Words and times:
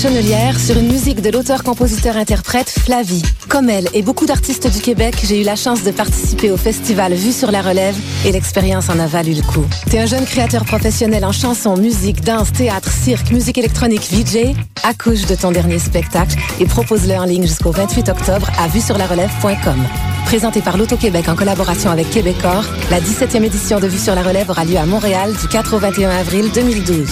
Chenelière 0.00 0.60
sur 0.60 0.78
une 0.78 0.86
musique 0.86 1.22
de 1.22 1.30
l'auteur-compositeur-interprète 1.30 2.70
Flavie. 2.70 3.24
Comme 3.48 3.68
elle 3.68 3.88
et 3.94 4.02
beaucoup 4.02 4.26
d'artistes 4.26 4.72
du 4.72 4.78
Québec, 4.80 5.16
j'ai 5.24 5.40
eu 5.40 5.44
la 5.44 5.56
chance 5.56 5.82
de 5.82 5.90
participer 5.90 6.52
au 6.52 6.56
festival 6.56 7.14
Vue 7.14 7.32
sur 7.32 7.50
la 7.50 7.62
relève 7.62 7.96
et 8.24 8.30
l'expérience 8.30 8.90
en 8.90 9.00
a 9.00 9.08
valu 9.08 9.34
le 9.34 9.42
coup. 9.42 9.64
T'es 9.90 9.98
un 9.98 10.06
jeune 10.06 10.24
créateur 10.24 10.64
professionnel 10.64 11.24
en 11.24 11.32
chanson, 11.32 11.76
musique, 11.76 12.22
danse, 12.22 12.52
théâtre, 12.52 12.92
cirque, 12.92 13.32
musique 13.32 13.58
électronique, 13.58 14.06
VJ? 14.08 14.54
Accouche 14.84 15.26
de 15.26 15.34
ton 15.34 15.50
dernier 15.50 15.80
spectacle 15.80 16.36
et 16.60 16.66
propose-le 16.66 17.14
en 17.14 17.24
ligne 17.24 17.48
jusqu'au 17.48 17.72
28 17.72 18.08
octobre 18.08 18.48
à 18.56 18.68
vue 18.68 18.80
sur 18.80 18.98
la 18.98 19.06
relève.com. 19.08 19.84
Présenté 20.26 20.60
par 20.60 20.78
l'Auto-Québec 20.78 21.28
en 21.28 21.34
collaboration 21.34 21.90
avec 21.90 22.08
Québecor, 22.10 22.64
la 22.92 23.00
17e 23.00 23.42
édition 23.42 23.80
de 23.80 23.88
Vue 23.88 23.98
sur 23.98 24.14
la 24.14 24.22
relève 24.22 24.48
aura 24.48 24.64
lieu 24.64 24.76
à 24.76 24.86
Montréal 24.86 25.32
du 25.40 25.48
4 25.48 25.74
au 25.74 25.78
21 25.78 26.10
avril 26.10 26.52
2012. 26.54 27.08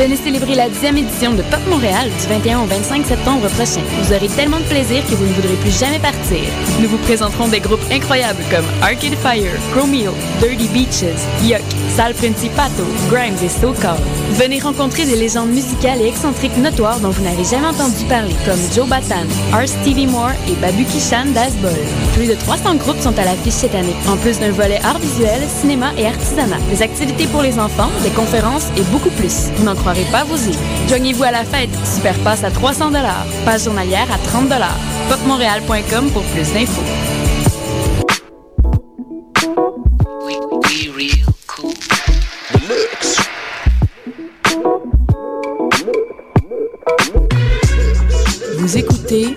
Venez 0.00 0.16
célébrer 0.16 0.54
la 0.54 0.70
10e 0.70 0.96
édition 0.96 1.34
de 1.34 1.42
Pop 1.42 1.60
Montréal 1.68 2.08
du 2.08 2.26
21 2.26 2.60
au 2.60 2.64
25 2.64 3.04
septembre 3.04 3.46
prochain. 3.48 3.82
Vous 4.00 4.14
aurez 4.14 4.28
tellement 4.28 4.56
de 4.56 4.64
plaisir 4.64 5.04
que 5.04 5.14
vous 5.14 5.26
ne 5.26 5.32
voudrez 5.34 5.56
plus 5.56 5.78
jamais 5.78 5.98
partir. 5.98 6.40
Nous 6.80 6.88
vous 6.88 6.96
présenterons 6.96 7.48
des 7.48 7.60
groupes 7.60 7.84
incroyables 7.92 8.42
comme 8.50 8.64
Arcade 8.80 9.14
Fire, 9.16 9.52
Chromeo, 9.74 10.14
Dirty 10.40 10.68
Beaches, 10.68 11.20
Yuck, 11.42 11.60
Sal 11.94 12.14
Principato, 12.14 12.82
Grimes 13.10 13.36
et 13.44 13.50
So 13.50 13.74
Called. 13.74 14.00
Venez 14.38 14.60
rencontrer 14.60 15.04
des 15.04 15.16
légendes 15.16 15.50
musicales 15.50 16.00
et 16.00 16.06
excentriques 16.06 16.56
notoires 16.56 17.00
dont 17.00 17.10
vous 17.10 17.22
n'avez 17.22 17.44
jamais 17.44 17.66
entendu 17.66 18.02
parler, 18.08 18.34
comme 18.46 18.60
Joe 18.74 18.88
Batan, 18.88 19.26
R. 19.52 19.68
Stevie 19.68 20.06
Moore 20.06 20.32
et 20.48 20.54
Babu 20.62 20.84
Kishan 20.84 21.26
Dasbol. 21.34 21.72
Plus 22.14 22.26
de 22.26 22.36
300 22.36 22.76
groupes 22.76 23.00
sont 23.00 23.18
à 23.18 23.24
l'affiche 23.24 23.52
cette 23.52 23.74
année, 23.74 23.96
en 24.08 24.16
plus 24.16 24.38
d'un 24.38 24.52
volet 24.52 24.80
art 24.82 24.98
visuel, 24.98 25.42
cinéma 25.60 25.92
et 25.98 26.06
artisanat, 26.06 26.56
des 26.70 26.80
activités 26.80 27.26
pour 27.26 27.42
les 27.42 27.58
enfants, 27.58 27.90
des 28.02 28.10
conférences 28.10 28.68
et 28.78 28.82
beaucoup 28.92 29.10
plus. 29.10 29.50
Vous 29.56 29.64
n'en 29.64 29.74
croirez 29.90 30.10
pas 30.12 30.22
vos 30.22 30.36
yeux. 30.36 30.56
Joignez-vous 30.88 31.24
à 31.24 31.32
la 31.32 31.44
fête. 31.44 31.70
Super 31.84 32.16
passe 32.20 32.44
à 32.44 32.50
300 32.50 32.92
Passe 33.44 33.64
journalière 33.64 34.06
à 34.12 34.18
30 34.18 34.48
Popmontréal.com 35.08 36.10
pour 36.10 36.22
plus 36.22 36.52
d'infos. 36.52 36.82
Vous 48.58 48.78
écoutez 48.78 49.34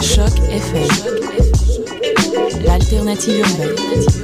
Choc 0.00 0.32
FM, 0.50 0.88
l'alternative 2.64 3.40
urbaine. 3.40 4.19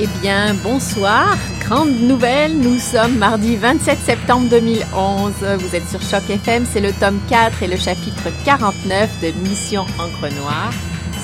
Eh 0.00 0.06
bien, 0.20 0.54
bonsoir. 0.62 1.36
Grande 1.60 1.90
nouvelle, 1.90 2.56
nous 2.56 2.78
sommes 2.78 3.18
mardi 3.18 3.56
27 3.56 3.98
septembre 3.98 4.48
2011. 4.48 5.32
Vous 5.58 5.74
êtes 5.74 5.88
sur 5.88 6.00
Choc 6.00 6.22
FM, 6.30 6.64
c'est 6.72 6.80
le 6.80 6.92
tome 6.92 7.18
4 7.28 7.64
et 7.64 7.66
le 7.66 7.76
chapitre 7.76 8.28
49 8.44 9.20
de 9.20 9.48
Mission 9.48 9.82
Encre 9.98 10.32
Noire. 10.40 10.72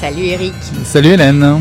Salut 0.01 0.25
Eric. 0.25 0.55
Salut 0.85 1.11
Hélène. 1.11 1.61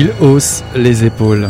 Il 0.00 0.12
hausse 0.20 0.62
les 0.76 1.04
épaules. 1.04 1.48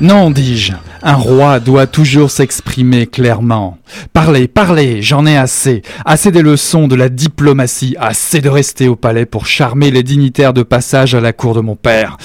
Non, 0.00 0.30
dis-je, 0.30 0.74
un 1.02 1.16
roi 1.16 1.58
doit 1.58 1.88
toujours 1.88 2.30
s'exprimer 2.30 3.08
clairement. 3.08 3.78
Parlez, 4.12 4.46
parlez, 4.46 5.02
j'en 5.02 5.26
ai 5.26 5.36
assez. 5.36 5.82
Assez 6.04 6.30
des 6.30 6.42
leçons 6.42 6.86
de 6.86 6.94
la 6.94 7.08
diplomatie, 7.08 7.96
assez 7.98 8.40
de 8.40 8.48
rester 8.48 8.86
au 8.86 8.94
palais 8.94 9.26
pour 9.26 9.44
charmer 9.44 9.90
les 9.90 10.04
dignitaires 10.04 10.52
de 10.52 10.62
passage 10.62 11.16
à 11.16 11.20
la 11.20 11.32
cour 11.32 11.52
de 11.52 11.62
mon 11.62 11.74
père. 11.74 12.16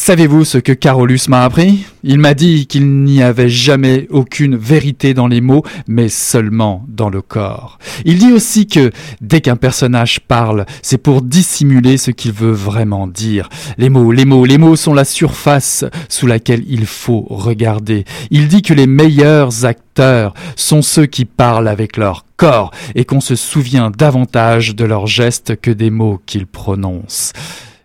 Savez-vous 0.00 0.44
ce 0.44 0.58
que 0.58 0.72
Carolus 0.72 1.28
m'a 1.28 1.42
appris? 1.42 1.84
Il 2.02 2.18
m'a 2.18 2.32
dit 2.32 2.66
qu'il 2.66 3.02
n'y 3.02 3.20
avait 3.20 3.50
jamais 3.50 4.06
aucune 4.10 4.56
vérité 4.56 5.12
dans 5.12 5.26
les 5.26 5.42
mots, 5.42 5.64
mais 5.86 6.08
seulement 6.08 6.86
dans 6.88 7.10
le 7.10 7.20
corps. 7.20 7.78
Il 8.06 8.18
dit 8.18 8.32
aussi 8.32 8.68
que 8.68 8.90
dès 9.20 9.42
qu'un 9.42 9.56
personnage 9.56 10.20
parle, 10.20 10.66
c'est 10.82 11.02
pour 11.02 11.20
dissimuler 11.20 11.98
ce 11.98 12.12
qu'il 12.12 12.32
veut 12.32 12.52
vraiment 12.52 13.06
dire. 13.06 13.50
Les 13.76 13.90
mots, 13.90 14.12
les 14.12 14.24
mots, 14.24 14.46
les 14.46 14.56
mots 14.56 14.76
sont 14.76 14.94
la 14.94 15.04
surface 15.04 15.84
sous 16.08 16.26
laquelle 16.26 16.62
il 16.68 16.86
faut 16.86 17.26
regarder. 17.28 18.04
Il 18.30 18.48
dit 18.48 18.62
que 18.62 18.74
les 18.74 18.86
meilleurs 18.86 19.66
acteurs 19.66 20.32
sont 20.54 20.80
ceux 20.80 21.06
qui 21.06 21.24
parlent 21.26 21.68
avec 21.68 21.96
leur 21.96 22.24
corps 22.36 22.70
et 22.94 23.04
qu'on 23.04 23.20
se 23.20 23.34
souvient 23.34 23.90
davantage 23.90 24.74
de 24.76 24.84
leurs 24.84 25.08
gestes 25.08 25.60
que 25.60 25.72
des 25.72 25.90
mots 25.90 26.20
qu'ils 26.24 26.46
prononcent. 26.46 27.32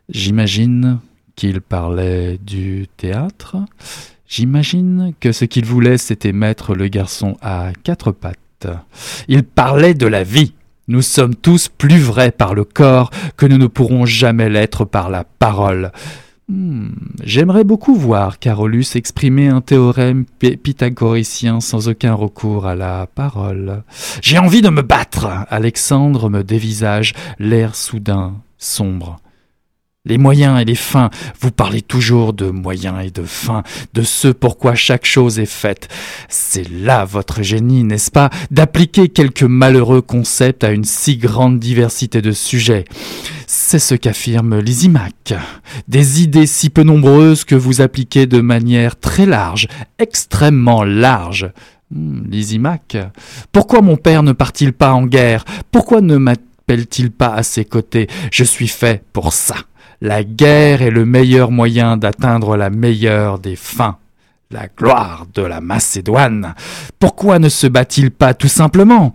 J'imagine 0.10 1.00
qu'il 1.36 1.62
parlait 1.62 2.38
du 2.38 2.88
théâtre. 2.98 3.58
J'imagine 4.28 5.14
que 5.20 5.32
ce 5.32 5.46
qu'il 5.46 5.66
voulait, 5.66 5.98
c'était 5.98 6.32
mettre 6.32 6.74
le 6.74 6.88
garçon 6.88 7.38
à 7.42 7.72
quatre 7.84 8.12
pattes. 8.12 8.68
Il 9.28 9.44
parlait 9.44 9.94
de 9.94 10.08
la 10.08 10.24
vie. 10.24 10.54
Nous 10.88 11.02
sommes 11.02 11.36
tous 11.36 11.70
plus 11.70 12.00
vrais 12.00 12.32
par 12.32 12.54
le 12.54 12.64
corps 12.64 13.10
que 13.38 13.46
nous 13.46 13.58
ne 13.58 13.68
pourrons 13.68 14.06
jamais 14.06 14.50
l'être 14.50 14.86
par 14.86 15.10
la 15.10 15.24
parole. 15.24 15.92
Hmm, 16.50 16.90
j'aimerais 17.24 17.64
beaucoup 17.64 17.96
voir 17.96 18.38
Carolus 18.38 18.96
exprimer 18.96 19.48
un 19.48 19.62
théorème 19.62 20.26
pythagoricien 20.40 21.62
sans 21.62 21.88
aucun 21.88 22.14
recours 22.14 22.66
à 22.66 22.76
la 22.76 23.08
parole. 23.08 23.84
J'ai 24.22 24.40
envie 24.40 24.62
de 24.62 24.70
me 24.70 24.82
battre. 24.82 25.28
Alexandre 25.50 26.30
me 26.30 26.44
dévisage, 26.44 27.14
l'air 27.40 27.76
soudain 27.76 28.34
sombre. 28.58 29.20
Les 30.06 30.18
moyens 30.18 30.60
et 30.60 30.66
les 30.66 30.76
fins, 30.76 31.10
vous 31.40 31.52
parlez 31.52 31.82
toujours 31.82 32.34
de 32.34 32.50
moyens 32.50 33.06
et 33.06 33.10
de 33.10 33.24
fins, 33.24 33.64
de 33.94 34.02
ce 34.02 34.28
pourquoi 34.28 34.76
chaque 34.76 35.06
chose 35.06 35.40
est 35.40 35.46
faite. 35.46 35.88
C'est 36.28 36.70
là 36.70 37.06
votre 37.06 37.42
génie, 37.42 37.86
n'est-ce 37.86 38.12
pas, 38.12 38.30
d'appliquer 38.52 39.08
quelques 39.08 39.44
malheureux 39.44 40.02
concepts 40.02 40.66
à 40.66 40.72
une 40.72 40.84
si 40.84 41.16
grande 41.16 41.58
diversité 41.58 42.22
de 42.22 42.34
sujets. 42.34 42.84
C'est 43.48 43.80
ce 43.80 43.96
qu'affirme 43.96 44.60
Lysimac. 44.60 45.36
Des 45.88 46.22
idées 46.22 46.48
si 46.48 46.70
peu 46.70 46.84
nombreuses 46.84 47.46
que 47.46 47.56
vous 47.56 47.80
appliquez 47.80 48.26
de 48.26 48.42
manière 48.42 49.00
très 49.00 49.26
large, 49.26 49.70
extrêmement 50.00 50.84
large. 50.84 51.50
Hmm, 51.92 52.30
Lysimac. 52.30 52.98
Pourquoi 53.54 53.80
mon 53.80 53.96
père 53.96 54.24
ne 54.24 54.34
part-il 54.34 54.74
pas 54.74 54.92
en 54.92 55.06
guerre? 55.06 55.46
Pourquoi 55.72 56.02
ne 56.02 56.18
m'appelle-t-il 56.18 57.10
pas 57.10 57.34
à 57.34 57.44
ses 57.44 57.64
côtés? 57.64 58.10
Je 58.34 58.44
suis 58.44 58.68
fait 58.68 59.02
pour 59.14 59.32
ça. 59.32 59.56
La 60.06 60.26
guerre 60.26 60.82
est 60.82 60.90
le 60.90 61.06
meilleur 61.06 61.50
moyen 61.50 61.96
d'atteindre 61.96 62.58
la 62.58 62.70
meilleure 62.70 63.40
des 63.40 63.56
fins, 63.56 64.00
la 64.52 64.68
gloire 64.68 65.26
de 65.34 65.42
la 65.42 65.62
Macédoine. 65.62 66.56
Pourquoi 67.00 67.40
ne 67.40 67.48
se 67.48 67.68
bat-il 67.68 68.12
pas 68.12 68.34
tout 68.34 68.50
simplement? 68.50 69.14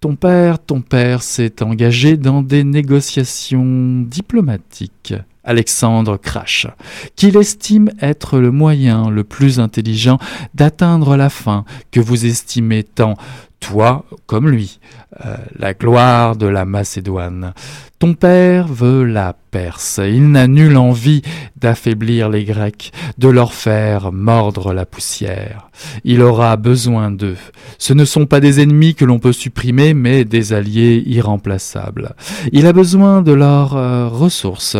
Ton 0.00 0.16
père, 0.16 0.58
ton 0.58 0.80
père 0.80 1.22
s'est 1.22 1.62
engagé 1.62 2.16
dans 2.16 2.40
des 2.40 2.64
négociations 2.64 4.00
diplomatiques. 4.08 5.12
Alexandre 5.44 6.16
crache, 6.16 6.66
qu'il 7.14 7.36
estime 7.36 7.90
être 8.00 8.38
le 8.38 8.50
moyen 8.50 9.10
le 9.10 9.24
plus 9.24 9.60
intelligent 9.60 10.18
d'atteindre 10.54 11.14
la 11.18 11.28
fin 11.28 11.66
que 11.90 12.00
vous 12.00 12.24
estimez 12.24 12.84
tant, 12.84 13.16
toi 13.62 14.04
comme 14.26 14.50
lui, 14.50 14.80
euh, 15.24 15.36
la 15.56 15.72
gloire 15.72 16.36
de 16.36 16.46
la 16.46 16.64
Macédoine. 16.66 17.54
Ton 17.98 18.14
père 18.14 18.66
veut 18.66 19.04
la 19.04 19.34
Perse, 19.52 20.00
il 20.02 20.30
n'a 20.30 20.48
nulle 20.48 20.76
envie 20.76 21.22
d'affaiblir 21.56 22.28
les 22.28 22.44
Grecs, 22.44 22.92
de 23.18 23.28
leur 23.28 23.54
faire 23.54 24.10
mordre 24.12 24.72
la 24.72 24.84
poussière. 24.84 25.70
Il 26.02 26.20
aura 26.20 26.56
besoin 26.56 27.10
d'eux. 27.10 27.36
Ce 27.78 27.92
ne 27.92 28.04
sont 28.04 28.26
pas 28.26 28.40
des 28.40 28.60
ennemis 28.60 28.94
que 28.94 29.04
l'on 29.04 29.20
peut 29.20 29.32
supprimer, 29.32 29.94
mais 29.94 30.24
des 30.24 30.52
alliés 30.52 31.02
irremplaçables. 31.06 32.16
Il 32.50 32.66
a 32.66 32.72
besoin 32.72 33.22
de 33.22 33.32
leurs 33.32 33.76
euh, 33.76 34.08
ressources. 34.08 34.76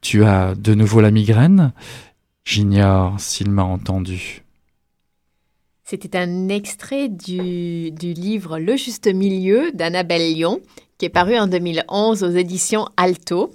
Tu 0.00 0.24
as 0.24 0.54
de 0.54 0.74
nouveau 0.74 1.00
la 1.00 1.10
migraine? 1.10 1.72
J'ignore 2.44 3.18
s'il 3.18 3.50
m'a 3.50 3.64
entendu. 3.64 4.45
C'était 5.88 6.18
un 6.18 6.48
extrait 6.48 7.08
du, 7.08 7.92
livre 8.00 8.58
Le 8.58 8.76
Juste 8.76 9.06
Milieu 9.06 9.70
d'Annabelle 9.70 10.34
Lyon, 10.34 10.60
qui 10.98 11.06
est 11.06 11.10
paru 11.10 11.38
en 11.38 11.46
2011 11.46 12.24
aux 12.24 12.30
éditions 12.30 12.88
Alto. 12.96 13.54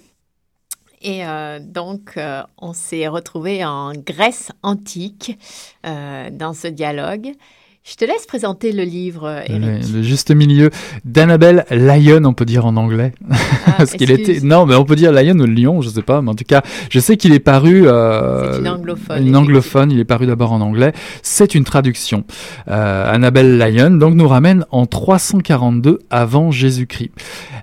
Et 1.01 1.25
euh, 1.27 1.59
donc, 1.59 2.13
euh, 2.15 2.41
on 2.57 2.71
s'est 2.71 3.09
retrouvé 3.09 3.65
en 3.65 3.91
Grèce 3.91 4.53
antique 4.63 5.37
euh, 5.85 6.29
dans 6.31 6.53
ce 6.53 6.69
dialogue. 6.69 7.33
Je 7.83 7.95
te 7.95 8.05
laisse 8.05 8.27
présenter 8.27 8.73
le 8.73 8.83
livre, 8.83 9.41
Eric. 9.47 9.91
Le, 9.91 10.03
juste 10.03 10.29
milieu 10.29 10.69
d'Annabelle 11.03 11.65
Lyon, 11.71 12.21
on 12.25 12.33
peut 12.33 12.45
dire 12.45 12.67
en 12.67 12.75
anglais. 12.77 13.11
Ah, 13.31 13.73
Parce 13.77 13.93
qu'il 13.93 14.11
était. 14.11 14.39
Non, 14.41 14.67
mais 14.67 14.75
on 14.75 14.85
peut 14.85 14.95
dire 14.95 15.11
Lyon 15.11 15.39
ou 15.39 15.47
Lyon, 15.47 15.81
je 15.81 15.89
sais 15.89 16.03
pas. 16.03 16.21
Mais 16.21 16.29
en 16.29 16.35
tout 16.35 16.43
cas, 16.47 16.61
je 16.91 16.99
sais 16.99 17.17
qu'il 17.17 17.33
est 17.33 17.39
paru. 17.39 17.87
Euh, 17.87 18.53
C'est 18.53 18.59
une 18.59 18.67
anglophone. 18.67 19.27
Une 19.27 19.35
anglophone. 19.35 19.91
Il 19.91 19.99
est 19.99 20.05
paru 20.05 20.27
d'abord 20.27 20.51
en 20.51 20.61
anglais. 20.61 20.93
C'est 21.23 21.55
une 21.55 21.63
traduction. 21.63 22.23
Euh, 22.67 23.11
Annabelle 23.11 23.57
Lyon, 23.57 23.97
donc, 23.97 24.13
nous 24.13 24.27
ramène 24.27 24.63
en 24.69 24.85
342 24.85 25.97
avant 26.11 26.51
Jésus-Christ. 26.51 27.11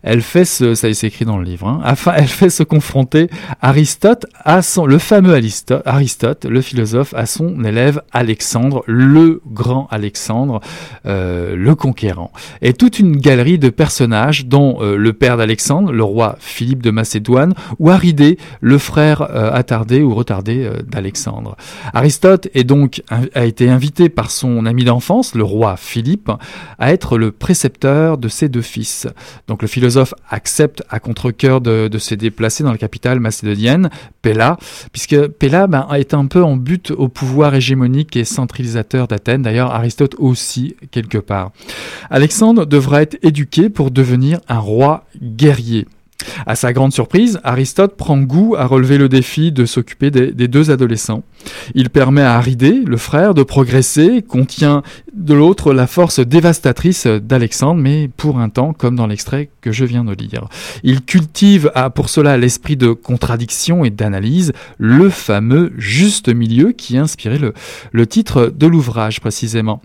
Elle 0.02 0.22
fait 0.22 0.44
ce, 0.44 0.74
ça 0.74 0.92
c'est 0.92 1.06
écrit 1.06 1.26
dans 1.26 1.38
le 1.38 1.44
livre. 1.44 1.68
Hein, 1.68 1.80
afin, 1.84 2.12
elle 2.16 2.26
fait 2.26 2.50
se 2.50 2.64
confronter 2.64 3.28
Aristote 3.62 4.26
à 4.44 4.62
son, 4.62 4.84
le 4.84 4.98
fameux 4.98 5.34
Aristote, 5.34 5.82
Aristote, 5.86 6.44
le 6.44 6.60
philosophe, 6.60 7.14
à 7.14 7.26
son 7.26 7.62
élève 7.62 8.02
Alexandre, 8.10 8.82
le 8.86 9.40
grand 9.46 9.86
Alexandre. 9.92 10.07
Alexandre 10.08 10.60
euh, 11.04 11.54
le 11.54 11.74
Conquérant. 11.74 12.32
Et 12.62 12.72
toute 12.72 12.98
une 12.98 13.18
galerie 13.18 13.58
de 13.58 13.68
personnages 13.68 14.46
dont 14.46 14.78
euh, 14.80 14.96
le 14.96 15.12
père 15.12 15.36
d'Alexandre, 15.36 15.92
le 15.92 16.02
roi 16.02 16.36
Philippe 16.40 16.82
de 16.82 16.90
Macédoine, 16.90 17.52
ou 17.78 17.90
Aridée, 17.90 18.38
le 18.62 18.78
frère 18.78 19.20
euh, 19.20 19.52
attardé 19.52 20.00
ou 20.00 20.14
retardé 20.14 20.70
d'Alexandre. 20.86 21.56
Aristote 21.92 22.48
est 22.54 22.64
donc 22.64 23.02
a 23.34 23.44
été 23.44 23.68
invité 23.68 24.08
par 24.08 24.30
son 24.30 24.64
ami 24.64 24.84
d'enfance, 24.84 25.34
le 25.34 25.44
roi 25.44 25.76
Philippe, 25.76 26.30
à 26.78 26.92
être 26.92 27.18
le 27.18 27.30
précepteur 27.30 28.16
de 28.16 28.28
ses 28.28 28.48
deux 28.48 28.62
fils. 28.62 29.06
Donc 29.46 29.60
le 29.60 29.68
philosophe 29.68 30.14
accepte 30.30 30.82
à 30.88 31.00
contre-cœur 31.00 31.60
de, 31.60 31.88
de 31.88 31.98
se 31.98 32.14
déplacer 32.14 32.64
dans 32.64 32.72
la 32.72 32.78
capitale 32.78 33.20
macédonienne, 33.20 33.90
Pella, 34.22 34.56
puisque 34.92 35.26
Pella 35.26 35.66
ben, 35.66 35.86
est 35.94 36.14
un 36.14 36.26
peu 36.26 36.42
en 36.42 36.56
but 36.56 36.92
au 36.92 37.08
pouvoir 37.08 37.54
hégémonique 37.54 38.16
et 38.16 38.24
centralisateur 38.24 39.08
d'Athènes. 39.08 39.42
D'ailleurs, 39.42 39.72
Aristote 39.72 39.97
aussi 40.18 40.76
quelque 40.90 41.18
part. 41.18 41.52
Alexandre 42.10 42.66
devra 42.66 43.02
être 43.02 43.18
éduqué 43.22 43.68
pour 43.68 43.90
devenir 43.90 44.40
un 44.48 44.58
roi 44.58 45.04
guerrier. 45.20 45.86
À 46.46 46.56
sa 46.56 46.72
grande 46.72 46.92
surprise, 46.92 47.38
Aristote 47.44 47.96
prend 47.96 48.18
goût 48.18 48.56
à 48.56 48.66
relever 48.66 48.98
le 48.98 49.08
défi 49.08 49.52
de 49.52 49.64
s'occuper 49.64 50.10
des, 50.10 50.32
des, 50.32 50.48
deux 50.48 50.70
adolescents. 50.70 51.22
Il 51.74 51.90
permet 51.90 52.22
à 52.22 52.34
Aridée, 52.34 52.82
le 52.84 52.96
frère, 52.96 53.34
de 53.34 53.42
progresser, 53.42 54.22
contient 54.22 54.82
de 55.14 55.34
l'autre 55.34 55.72
la 55.72 55.86
force 55.86 56.20
dévastatrice 56.20 57.06
d'Alexandre, 57.06 57.80
mais 57.80 58.08
pour 58.16 58.38
un 58.38 58.48
temps, 58.48 58.72
comme 58.72 58.96
dans 58.96 59.06
l'extrait 59.06 59.50
que 59.60 59.72
je 59.72 59.84
viens 59.84 60.04
de 60.04 60.14
lire. 60.14 60.48
Il 60.82 61.02
cultive 61.02 61.70
pour 61.94 62.08
cela 62.08 62.36
l'esprit 62.36 62.76
de 62.76 62.92
contradiction 62.92 63.84
et 63.84 63.90
d'analyse, 63.90 64.52
le 64.78 65.10
fameux 65.10 65.72
juste 65.76 66.28
milieu 66.28 66.72
qui 66.72 66.96
a 66.96 67.02
inspiré 67.02 67.38
le, 67.38 68.06
titre 68.06 68.52
de 68.54 68.66
l'ouvrage 68.66 69.20
précisément. 69.20 69.82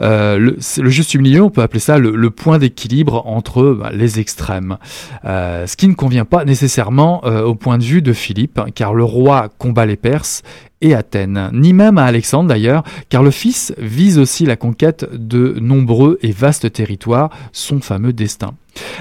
Euh, 0.00 0.38
le, 0.38 0.90
juste 0.90 1.14
milieu, 1.14 1.42
on 1.42 1.50
peut 1.50 1.62
appeler 1.62 1.80
ça 1.80 1.98
le, 1.98 2.30
point 2.30 2.58
d'équilibre 2.58 3.26
entre 3.26 3.76
bah, 3.78 3.90
les 3.92 4.20
extrêmes. 4.20 4.78
Euh, 5.24 5.66
ce 5.66 5.76
qui 5.76 5.88
ne 5.88 5.94
convient 5.94 6.24
pas 6.24 6.44
nécessairement 6.44 7.22
euh, 7.24 7.42
au 7.42 7.54
point 7.54 7.76
de 7.76 7.84
vue 7.84 8.02
de 8.02 8.12
Philippe, 8.12 8.60
car 8.74 8.94
le 8.94 9.04
roi 9.04 9.48
combat 9.58 9.84
les 9.84 9.96
Perses 9.96 10.42
et 10.80 10.94
Athènes, 10.94 11.50
ni 11.52 11.72
même 11.72 11.98
à 11.98 12.04
Alexandre 12.04 12.48
d'ailleurs, 12.48 12.84
car 13.08 13.22
le 13.22 13.30
fils 13.30 13.74
vise 13.78 14.18
aussi 14.18 14.46
la 14.46 14.56
conquête 14.56 15.06
de 15.12 15.56
nombreux 15.60 16.18
et 16.22 16.32
vastes 16.32 16.72
territoires, 16.72 17.30
son 17.52 17.80
fameux 17.80 18.12
destin. 18.12 18.54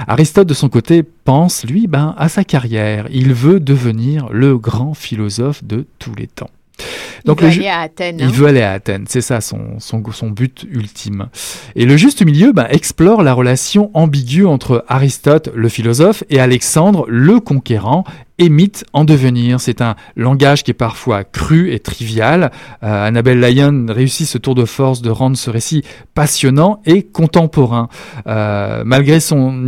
Aristote 0.08 0.48
de 0.48 0.54
son 0.54 0.70
côté 0.70 1.04
pense, 1.04 1.64
lui, 1.64 1.88
ben, 1.88 2.16
à 2.18 2.28
sa 2.28 2.44
carrière. 2.44 3.08
Il 3.12 3.34
veut 3.34 3.60
devenir 3.60 4.30
le 4.30 4.58
grand 4.58 4.94
philosophe 4.94 5.64
de 5.64 5.86
tous 6.00 6.16
les 6.16 6.28
temps. 6.28 6.50
Donc 7.26 7.42
il 7.42 7.48
veut 7.48 7.54
le, 7.54 7.60
aller 7.60 7.68
à 7.68 7.80
Athènes. 7.82 8.18
Il 8.20 8.26
hein. 8.26 8.32
veut 8.32 8.48
aller 8.48 8.62
à 8.62 8.72
Athènes, 8.72 9.06
c'est 9.08 9.22
ça 9.22 9.42
son, 9.42 9.80
son, 9.80 10.02
son, 10.12 10.30
but 10.30 10.66
ultime. 10.70 11.28
Et 11.76 11.86
le 11.86 11.98
juste 11.98 12.24
milieu 12.24 12.54
ben, 12.54 12.68
explore 12.70 13.24
la 13.24 13.34
relation 13.34 13.92
ambiguë 13.94 14.46
entre 14.46 14.86
Aristote, 14.88 15.50
le 15.54 15.70
philosophe, 15.70 16.24
et 16.30 16.40
Alexandre, 16.40 17.06
le 17.10 17.40
conquérant, 17.40 18.06
mythe 18.48 18.86
en 18.94 19.04
devenir. 19.04 19.60
C'est 19.60 19.82
un 19.82 19.96
langage 20.16 20.64
qui 20.64 20.72
est 20.72 20.74
parfois 20.74 21.26
cru 21.26 21.74
et 21.74 21.80
trivial. 21.80 22.52
Euh, 22.84 23.08
Annabelle 23.08 23.42
Lyon 23.42 23.88
réussit 23.90 24.28
ce 24.28 24.38
tour 24.38 24.56
de 24.56 24.64
force 24.64 25.02
de 25.02 25.10
rendre 25.10 25.36
ce 25.36 25.50
récit 25.50 25.84
passionnant 26.14 26.82
et 26.86 27.04
contemporain. 27.04 27.90
Euh, 28.28 28.84
malgré 28.86 29.20
son, 29.20 29.68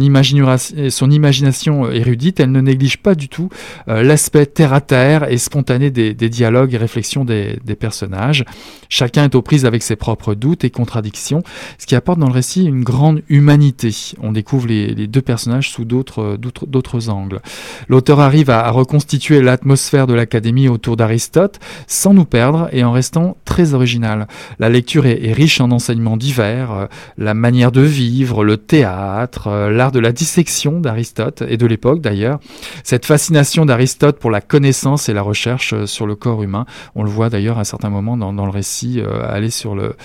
son, 0.90 1.12
imagination 1.12 1.92
érudite, 1.92 2.40
elle 2.40 2.52
ne 2.52 2.62
néglige 2.62 2.98
pas 2.98 3.16
du 3.16 3.28
tout 3.28 3.50
euh, 3.90 4.04
l'aspect 4.04 4.46
terre-à-terre 4.46 5.30
et 5.30 5.38
spontané 5.38 5.92
des, 5.92 6.14
dialogues 6.14 6.74
et 6.74 6.78
réflexions 6.78 7.26
des, 7.26 7.60
des, 7.66 7.76
personnages. 7.76 8.46
Chacun 8.88 9.26
est 9.26 9.36
aux 9.36 9.42
prises 9.42 9.66
avec 9.66 9.84
ses 9.84 9.96
propres 9.96 10.36
doutes 10.36 10.64
et 10.64 10.70
contradictions, 10.70 11.44
ce 11.78 11.86
qui 11.86 11.96
apporte 11.96 12.20
dans 12.20 12.28
le 12.28 12.34
récit 12.34 12.64
une 12.64 12.84
grande 12.84 13.24
humanité. 13.28 13.94
On 14.22 14.32
découvre 14.32 14.68
les, 14.68 14.94
les 14.94 15.08
deux 15.08 15.22
personnages 15.22 15.72
sous 15.72 15.84
d'autres 15.84 17.10
angles. 17.10 17.42
L'auteur 17.90 18.20
arrive 18.20 18.50
à 18.50 18.61
à 18.62 18.72
reconstituer 18.72 19.42
l'atmosphère 19.42 20.08
de 20.08 20.14
l'académie 20.14 20.68
autour 20.68 20.98
d'Aristote 20.98 21.60
sans 21.88 22.14
nous 22.14 22.26
perdre 22.26 22.70
et 22.72 22.84
en 22.84 22.92
restant 22.92 23.38
très 23.46 23.74
original. 23.74 24.28
La 24.60 24.70
lecture 24.70 25.06
est, 25.06 25.24
est 25.26 25.34
riche 25.34 25.62
en 25.62 25.72
enseignements 25.72 26.18
divers, 26.18 26.72
euh, 26.72 26.86
la 27.18 27.34
manière 27.34 27.72
de 27.72 27.82
vivre, 27.82 28.44
le 28.44 28.58
théâtre, 28.58 29.48
euh, 29.48 29.70
l'art 29.72 29.92
de 29.92 30.00
la 30.00 30.12
dissection 30.12 30.80
d'Aristote 30.80 31.44
et 31.48 31.58
de 31.58 31.66
l'époque 31.66 32.02
d'ailleurs. 32.02 32.40
Cette 32.84 33.06
fascination 33.06 33.66
d'Aristote 33.66 34.20
pour 34.20 34.32
la 34.32 34.42
connaissance 34.42 35.10
et 35.10 35.14
la 35.14 35.22
recherche 35.22 35.74
euh, 35.74 35.86
sur 35.86 36.06
le 36.06 36.16
corps 36.16 36.44
humain, 36.44 36.66
on 36.96 37.04
le 37.04 37.10
voit 37.10 37.30
d'ailleurs 37.30 37.60
à 37.60 37.64
certains 37.64 37.90
moments 37.90 38.18
dans, 38.18 38.34
dans 38.34 38.46
le 38.46 38.52
récit 38.52 39.02
aller 39.28 39.50
sur 39.50 39.76
le 39.76 39.96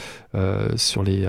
sur 0.77 1.03
les, 1.03 1.27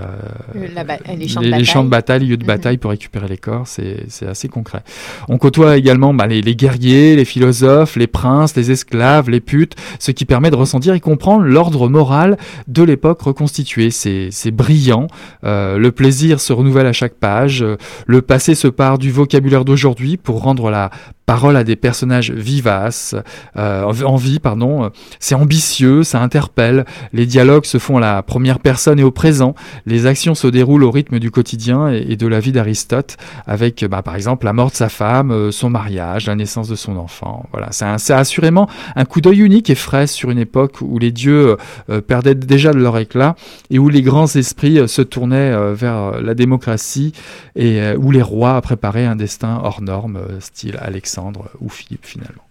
champs, 1.28 1.40
les, 1.40 1.50
de 1.50 1.56
les 1.56 1.64
champs 1.64 1.82
de 1.82 1.88
bataille, 1.88 2.26
lieux 2.26 2.36
de 2.36 2.44
bataille 2.44 2.76
mmh. 2.76 2.80
pour 2.80 2.90
récupérer 2.90 3.26
les 3.26 3.38
corps, 3.38 3.66
c'est 3.66 4.26
assez 4.26 4.48
concret. 4.48 4.82
On 5.30 5.38
côtoie 5.38 5.78
également 5.78 6.12
bah, 6.12 6.26
les, 6.26 6.42
les, 6.42 6.54
guerriers, 6.54 7.16
les 7.18 7.24
philosophes, 7.24 7.96
les 7.96 8.06
princes, 8.06 8.56
les 8.56 8.70
esclaves, 8.70 9.28
les 9.28 9.40
putes, 9.40 9.74
ce 9.98 10.10
qui 10.10 10.24
permet 10.24 10.50
de 10.50 10.56
ressentir 10.56 10.94
et 10.94 11.00
comprendre 11.00 11.44
l'ordre 11.44 11.88
moral 11.88 12.38
de 12.66 12.82
l'époque 12.82 13.20
reconstituée. 13.20 13.90
C'est 13.90 14.50
brillant, 14.50 15.08
euh, 15.44 15.78
le 15.78 15.92
plaisir 15.92 16.40
se 16.40 16.52
renouvelle 16.52 16.86
à 16.86 16.92
chaque 16.92 17.14
page, 17.14 17.64
le 18.06 18.22
passé 18.22 18.54
se 18.54 18.68
part 18.68 18.98
du 18.98 19.10
vocabulaire 19.10 19.64
d'aujourd'hui 19.64 20.16
pour 20.16 20.42
rendre 20.42 20.70
la 20.70 20.90
parole 21.28 21.58
à 21.58 21.64
des 21.64 21.76
personnages 21.76 22.30
vivaces, 22.30 23.14
euh, 23.58 23.82
en 23.84 24.16
vie, 24.16 24.38
pardon. 24.38 24.90
C'est 25.20 25.34
ambitieux, 25.34 26.02
ça 26.02 26.22
interpelle. 26.22 26.86
Les 27.12 27.26
dialogues 27.26 27.66
se 27.66 27.76
font 27.76 27.98
à 27.98 28.00
la 28.00 28.22
première 28.22 28.60
personne 28.60 28.98
et 28.98 29.02
au 29.02 29.10
présent. 29.10 29.54
Les 29.84 30.06
actions 30.06 30.34
se 30.34 30.46
déroulent 30.46 30.84
au 30.84 30.90
rythme 30.90 31.18
du 31.18 31.30
quotidien 31.30 31.88
et, 31.88 32.16
de 32.16 32.26
la 32.26 32.40
vie 32.40 32.52
d'Aristote, 32.52 33.18
avec, 33.46 33.84
bah, 33.84 34.00
par 34.00 34.14
exemple, 34.14 34.46
la 34.46 34.54
mort 34.54 34.70
de 34.70 34.76
sa 34.76 34.88
femme, 34.88 35.30
euh, 35.30 35.50
son 35.50 35.68
mariage, 35.68 36.28
la 36.28 36.34
naissance 36.34 36.66
de 36.66 36.76
son 36.76 36.96
enfant. 36.98 37.46
Voilà, 37.52 37.68
c'est 37.72 38.12
assurément 38.12 38.68
un 38.96 39.04
coup 39.04 39.20
d'œil 39.20 39.40
unique 39.40 39.70
et 39.70 39.74
frais 39.74 40.06
sur 40.06 40.30
une 40.30 40.38
époque 40.38 40.80
où 40.80 40.98
les 40.98 41.12
dieux 41.12 41.56
euh, 41.90 42.00
perdaient 42.00 42.34
déjà 42.34 42.72
de 42.72 42.78
leur 42.78 42.98
éclat 42.98 43.36
et 43.70 43.78
où 43.78 43.88
les 43.88 44.02
grands 44.02 44.26
esprits 44.26 44.78
euh, 44.78 44.86
se 44.86 45.02
tournaient 45.02 45.52
euh, 45.52 45.74
vers 45.74 46.20
la 46.20 46.34
démocratie 46.34 47.12
et 47.56 47.80
euh, 47.80 47.96
où 47.96 48.10
les 48.10 48.22
rois 48.22 48.60
préparaient 48.60 49.06
un 49.06 49.16
destin 49.16 49.60
hors 49.62 49.80
norme, 49.80 50.20
style 50.40 50.78
Alexandre 50.80 51.50
ou 51.60 51.68
Philippe 51.68 52.04
finalement. 52.04 52.42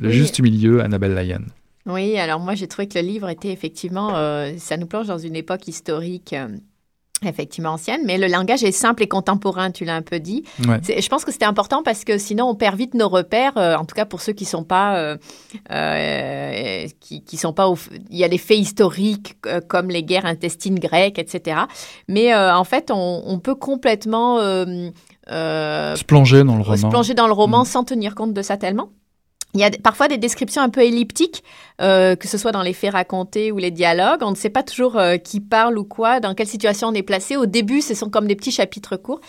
Le 0.00 0.08
oui. 0.08 0.14
juste 0.14 0.40
milieu, 0.40 0.82
Annabelle 0.82 1.14
Lyon. 1.14 1.44
Oui, 1.86 2.18
alors 2.18 2.40
moi 2.40 2.54
j'ai 2.54 2.68
trouvé 2.68 2.88
que 2.88 2.98
le 2.98 3.04
livre 3.04 3.28
était 3.28 3.52
effectivement, 3.52 4.16
euh, 4.16 4.52
ça 4.58 4.76
nous 4.76 4.86
plonge 4.86 5.06
dans 5.06 5.18
une 5.18 5.36
époque 5.36 5.66
historique. 5.66 6.34
Effectivement 7.22 7.72
ancienne, 7.72 8.00
mais 8.06 8.16
le 8.16 8.28
langage 8.28 8.64
est 8.64 8.72
simple 8.72 9.02
et 9.02 9.06
contemporain, 9.06 9.70
tu 9.70 9.84
l'as 9.84 9.94
un 9.94 10.00
peu 10.00 10.20
dit. 10.20 10.42
Ouais. 10.66 10.80
Je 10.82 11.08
pense 11.08 11.26
que 11.26 11.32
c'était 11.32 11.44
important 11.44 11.82
parce 11.82 12.04
que 12.04 12.16
sinon 12.16 12.46
on 12.46 12.54
perd 12.54 12.76
vite 12.76 12.94
nos 12.94 13.10
repères, 13.10 13.58
euh, 13.58 13.76
en 13.76 13.84
tout 13.84 13.94
cas 13.94 14.06
pour 14.06 14.22
ceux 14.22 14.32
qui 14.32 14.46
sont 14.46 14.64
pas, 14.64 14.96
euh, 14.96 15.18
euh, 15.70 16.86
qui, 16.98 17.22
qui 17.22 17.36
sont 17.36 17.52
pas, 17.52 17.68
au, 17.68 17.76
il 18.08 18.16
y 18.16 18.24
a 18.24 18.28
les 18.28 18.38
faits 18.38 18.58
historiques 18.58 19.36
comme 19.68 19.90
les 19.90 20.02
guerres 20.02 20.24
intestines 20.24 20.78
grecques, 20.78 21.18
etc. 21.18 21.60
Mais 22.08 22.34
en 22.34 22.64
fait, 22.64 22.90
on, 22.90 23.22
on 23.26 23.38
peut 23.38 23.54
complètement 23.54 24.38
se 24.38 26.04
plonger 26.04 26.42
dans 26.42 26.56
le 26.56 26.62
roman, 26.62 26.76
se 26.76 26.86
plonger 26.86 27.12
dans 27.12 27.26
le 27.26 27.34
roman 27.34 27.62
mmh. 27.62 27.66
sans 27.66 27.84
tenir 27.84 28.14
compte 28.14 28.32
de 28.32 28.42
ça 28.42 28.56
tellement. 28.56 28.88
Il 29.54 29.60
y 29.60 29.64
a 29.64 29.70
parfois 29.70 30.06
des 30.06 30.18
descriptions 30.18 30.62
un 30.62 30.68
peu 30.68 30.82
elliptiques, 30.82 31.42
euh, 31.80 32.14
que 32.14 32.28
ce 32.28 32.38
soit 32.38 32.52
dans 32.52 32.62
les 32.62 32.72
faits 32.72 32.92
racontés 32.92 33.50
ou 33.50 33.58
les 33.58 33.72
dialogues. 33.72 34.22
On 34.22 34.30
ne 34.30 34.36
sait 34.36 34.50
pas 34.50 34.62
toujours 34.62 34.96
euh, 34.96 35.16
qui 35.16 35.40
parle 35.40 35.76
ou 35.76 35.84
quoi, 35.84 36.20
dans 36.20 36.34
quelle 36.34 36.46
situation 36.46 36.88
on 36.88 36.94
est 36.94 37.02
placé. 37.02 37.36
Au 37.36 37.46
début, 37.46 37.80
ce 37.80 37.94
sont 37.94 38.10
comme 38.10 38.28
des 38.28 38.36
petits 38.36 38.52
chapitres 38.52 38.96
courts. 38.96 39.20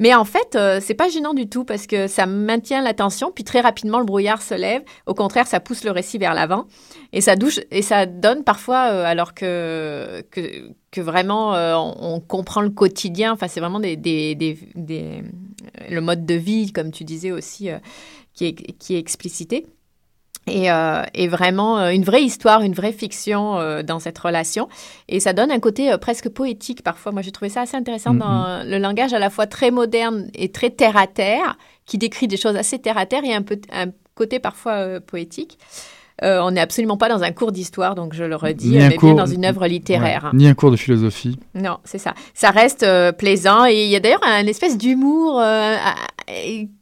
Mais 0.00 0.14
en 0.14 0.24
fait, 0.24 0.56
euh, 0.56 0.80
c'est 0.82 0.94
pas 0.94 1.08
gênant 1.08 1.32
du 1.32 1.48
tout 1.48 1.64
parce 1.64 1.86
que 1.86 2.08
ça 2.08 2.26
maintient 2.26 2.82
l'attention, 2.82 3.30
puis 3.32 3.44
très 3.44 3.60
rapidement, 3.60 4.00
le 4.00 4.04
brouillard 4.04 4.42
se 4.42 4.54
lève. 4.54 4.82
Au 5.06 5.14
contraire, 5.14 5.46
ça 5.46 5.60
pousse 5.60 5.84
le 5.84 5.92
récit 5.92 6.18
vers 6.18 6.34
l'avant. 6.34 6.64
Et 7.12 7.20
ça, 7.20 7.34
et 7.70 7.82
ça 7.82 8.06
donne 8.06 8.42
parfois, 8.42 8.80
alors 8.80 9.32
que, 9.32 10.22
que, 10.30 10.70
que 10.90 11.00
vraiment 11.00 11.52
on, 11.52 12.16
on, 12.16 12.20
comprend 12.20 12.60
le 12.60 12.68
quotidien, 12.68 13.32
enfin, 13.32 13.48
c'est 13.48 13.60
vraiment 13.60 13.80
des, 13.80 13.96
des, 13.96 14.34
des, 14.34 14.58
des, 14.74 15.22
le 15.88 16.00
mode 16.02 16.26
de 16.26 16.34
vie, 16.34 16.70
comme 16.70 16.90
tu 16.90 17.04
disais 17.04 17.30
aussi 17.30 17.70
qui 18.38 18.46
est, 18.46 18.52
qui 18.78 18.94
est 18.94 18.98
explicité. 18.98 19.66
Et, 20.46 20.70
euh, 20.70 21.02
et, 21.12 21.28
vraiment 21.28 21.78
euh, 21.78 21.90
une 21.90 22.04
vraie 22.04 22.22
histoire, 22.22 22.62
une 22.62 22.72
vraie 22.72 22.92
fiction 22.92 23.58
euh, 23.58 23.82
dans 23.82 23.98
cette 23.98 24.18
relation. 24.18 24.68
Et 25.08 25.20
ça 25.20 25.34
donne 25.34 25.50
un 25.50 25.58
côté 25.58 25.92
euh, 25.92 25.98
presque 25.98 26.30
poétique 26.30 26.82
parfois. 26.82 27.12
Moi, 27.12 27.20
j'ai 27.20 27.32
trouvé 27.32 27.50
ça 27.50 27.62
assez 27.62 27.76
intéressant 27.76 28.14
Mhm. 28.14 28.18
dans 28.20 28.62
le 28.64 28.78
langage 28.78 29.12
à 29.12 29.18
la 29.18 29.28
fois 29.28 29.46
très 29.46 29.70
moderne 29.70 30.30
et 30.34 30.50
très 30.50 30.70
terre 30.70 30.96
à 30.96 31.06
terre, 31.06 31.58
qui 31.84 31.98
décrit 31.98 32.28
des 32.28 32.38
choses 32.38 32.56
assez 32.56 32.78
terre 32.78 32.96
à 32.96 33.04
terre 33.04 33.24
et 33.24 33.34
un, 33.34 33.42
peu, 33.42 33.60
un 33.72 33.86
côté 34.14 34.38
parfois 34.38 35.00
poétique. 35.00 35.58
On 36.22 36.50
n'est 36.50 36.60
absolument 36.62 36.96
pas 36.96 37.08
dans 37.08 37.22
un 37.22 37.30
cours 37.30 37.52
d'histoire, 37.52 37.94
donc 37.94 38.12
je 38.12 38.24
le 38.24 38.34
redis, 38.34 38.70
Ni 38.70 38.78
mais 38.78 38.96
cours- 38.96 39.14
bien 39.14 39.22
dans 39.24 39.30
une 39.30 39.44
œuvre 39.44 39.68
littéraire. 39.68 40.30
Ouais, 40.32 40.38
Ni 40.38 40.48
un 40.48 40.54
cours 40.54 40.72
de 40.72 40.76
philosophie. 40.76 41.38
Non, 41.54 41.78
c'est 41.84 41.98
ça. 41.98 42.12
Ça 42.34 42.50
reste 42.50 42.84
plaisant 43.18 43.66
et 43.66 43.84
il 43.84 43.88
y 43.90 43.94
a 43.96 44.00
d'ailleurs 44.00 44.24
un 44.26 44.44
espèce 44.46 44.76
d'humour 44.76 45.40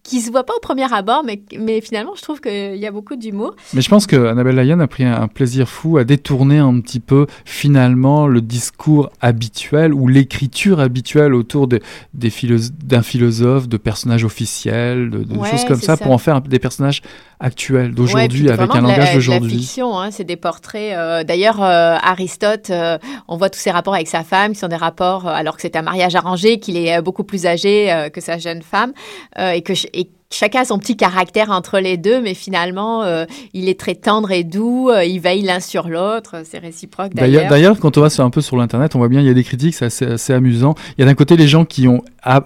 qui 0.07 0.21
se 0.21 0.31
voit 0.31 0.45
pas 0.45 0.55
au 0.57 0.61
premier 0.61 0.91
abord, 0.93 1.23
mais, 1.25 1.41
mais 1.59 1.81
finalement, 1.81 2.13
je 2.17 2.23
trouve 2.23 2.41
qu'il 2.41 2.77
y 2.77 2.87
a 2.87 2.91
beaucoup 2.93 3.17
d'humour. 3.17 3.55
Mais 3.75 3.81
je 3.83 3.89
pense 3.89 4.07
que 4.07 4.27
Annabelle 4.29 4.57
Lyon 4.57 4.79
a 4.81 4.87
pris 4.87 5.05
un, 5.05 5.21
un 5.21 5.29
plaisir 5.29 5.69
fou 5.69 5.99
à 5.99 6.05
détourner 6.05 6.59
un 6.59 6.81
petit 6.81 7.01
peu 7.01 7.27
finalement 7.45 8.27
le 8.29 8.41
discours 8.41 9.11
habituel 9.21 9.93
ou 9.93 10.07
l'écriture 10.07 10.79
habituelle 10.79 11.35
autour 11.35 11.67
de- 11.67 11.81
des 12.15 12.31
philo- 12.31 12.71
d'un 12.85 13.03
philosophe, 13.03 13.67
de 13.69 13.77
personnages 13.77 14.25
officiels, 14.25 15.11
de, 15.11 15.25
de 15.25 15.35
Ouais, 15.37 15.51
choses 15.51 15.65
comme 15.65 15.81
c'est 15.81 15.87
ça, 15.87 15.97
ça. 15.97 16.05
pour 16.05 16.13
en 16.13 16.19
faire 16.19 16.41
des 16.41 16.59
personnages 16.59 17.03
actuels 17.41 17.93
d'aujourd'hui 17.95 18.49
avec 18.49 18.61
un 18.61 18.67
de 18.67 18.73
la- 18.75 18.81
langage 18.81 18.99
de 18.99 19.05
La 19.07 19.15
d'aujourd'hui. 19.15 19.59
fiction, 19.59 19.99
hein, 19.99 20.11
c'est 20.11 20.25
des 20.25 20.37
portraits. 20.37 20.93
euh, 20.97 21.25
D'ailleurs, 21.25 21.63
euh, 21.63 21.97
Aristote, 22.03 22.71
euh, 22.71 22.99
on 23.29 23.37
voit 23.37 23.51
tous 23.51 23.59
ses 23.59 23.71
rapports 23.71 23.95
avec 23.95 24.09
sa 24.09 24.23
femme, 24.23 24.53
qui 24.53 24.59
sont 24.59 24.69
des 24.69 24.77
rapports, 24.77 25.27
alors 25.27 25.57
que 25.57 25.63
c'est 25.63 25.77
un 25.77 25.83
mariage 25.83 26.15
arrangé, 26.15 26.59
qu'il 26.61 26.77
est 26.77 27.03
beaucoup 27.03 27.25
plus 27.25 27.45
âgé 27.47 28.09
que 28.13 28.21
sa 28.21 28.39
jeune 28.39 28.63
femme, 28.63 28.93
et 29.39 29.63
que 29.63 29.73
et 29.93 29.96
chacun 30.31 30.61
a 30.63 30.65
son 30.65 30.79
petit 30.79 30.97
caractère 30.97 31.51
entre 31.51 31.79
les 31.79 31.97
deux, 31.97 32.21
mais 32.21 32.35
finalement, 32.35 33.03
euh, 33.05 33.25
il 33.55 33.69
est 33.69 33.79
très 33.79 33.95
tendre 33.95 34.31
et 34.33 34.45
doux, 34.45 34.91
euh, 34.91 35.05
ils 35.05 35.21
veillent 35.21 35.43
l'un 35.43 35.61
sur 35.61 35.89
l'autre, 35.89 36.43
c'est 36.45 36.59
réciproque 36.59 37.15
D'ailleurs, 37.15 37.49
d'ailleurs. 37.49 37.79
quand 37.79 37.97
on 37.97 38.01
va 38.01 38.11
sur- 38.11 38.25
un 38.25 38.31
peu 38.31 38.41
sur 38.41 38.57
l'internet, 38.57 38.95
on 38.97 38.99
voit 38.99 39.09
bien 39.09 39.21
il 39.21 39.27
y 39.27 39.31
a 39.31 39.35
des 39.35 39.45
critiques, 39.45 39.75
c'est 39.75 39.87
assez, 39.87 40.05
assez 40.05 40.33
amusant. 40.33 40.75
Il 40.97 41.01
y 41.01 41.05
a 41.05 41.07
d'un 41.07 41.15
côté 41.15 41.37
les 41.37 41.49
gens 41.49 41.65
qui 41.65 41.87
ont 41.89 42.03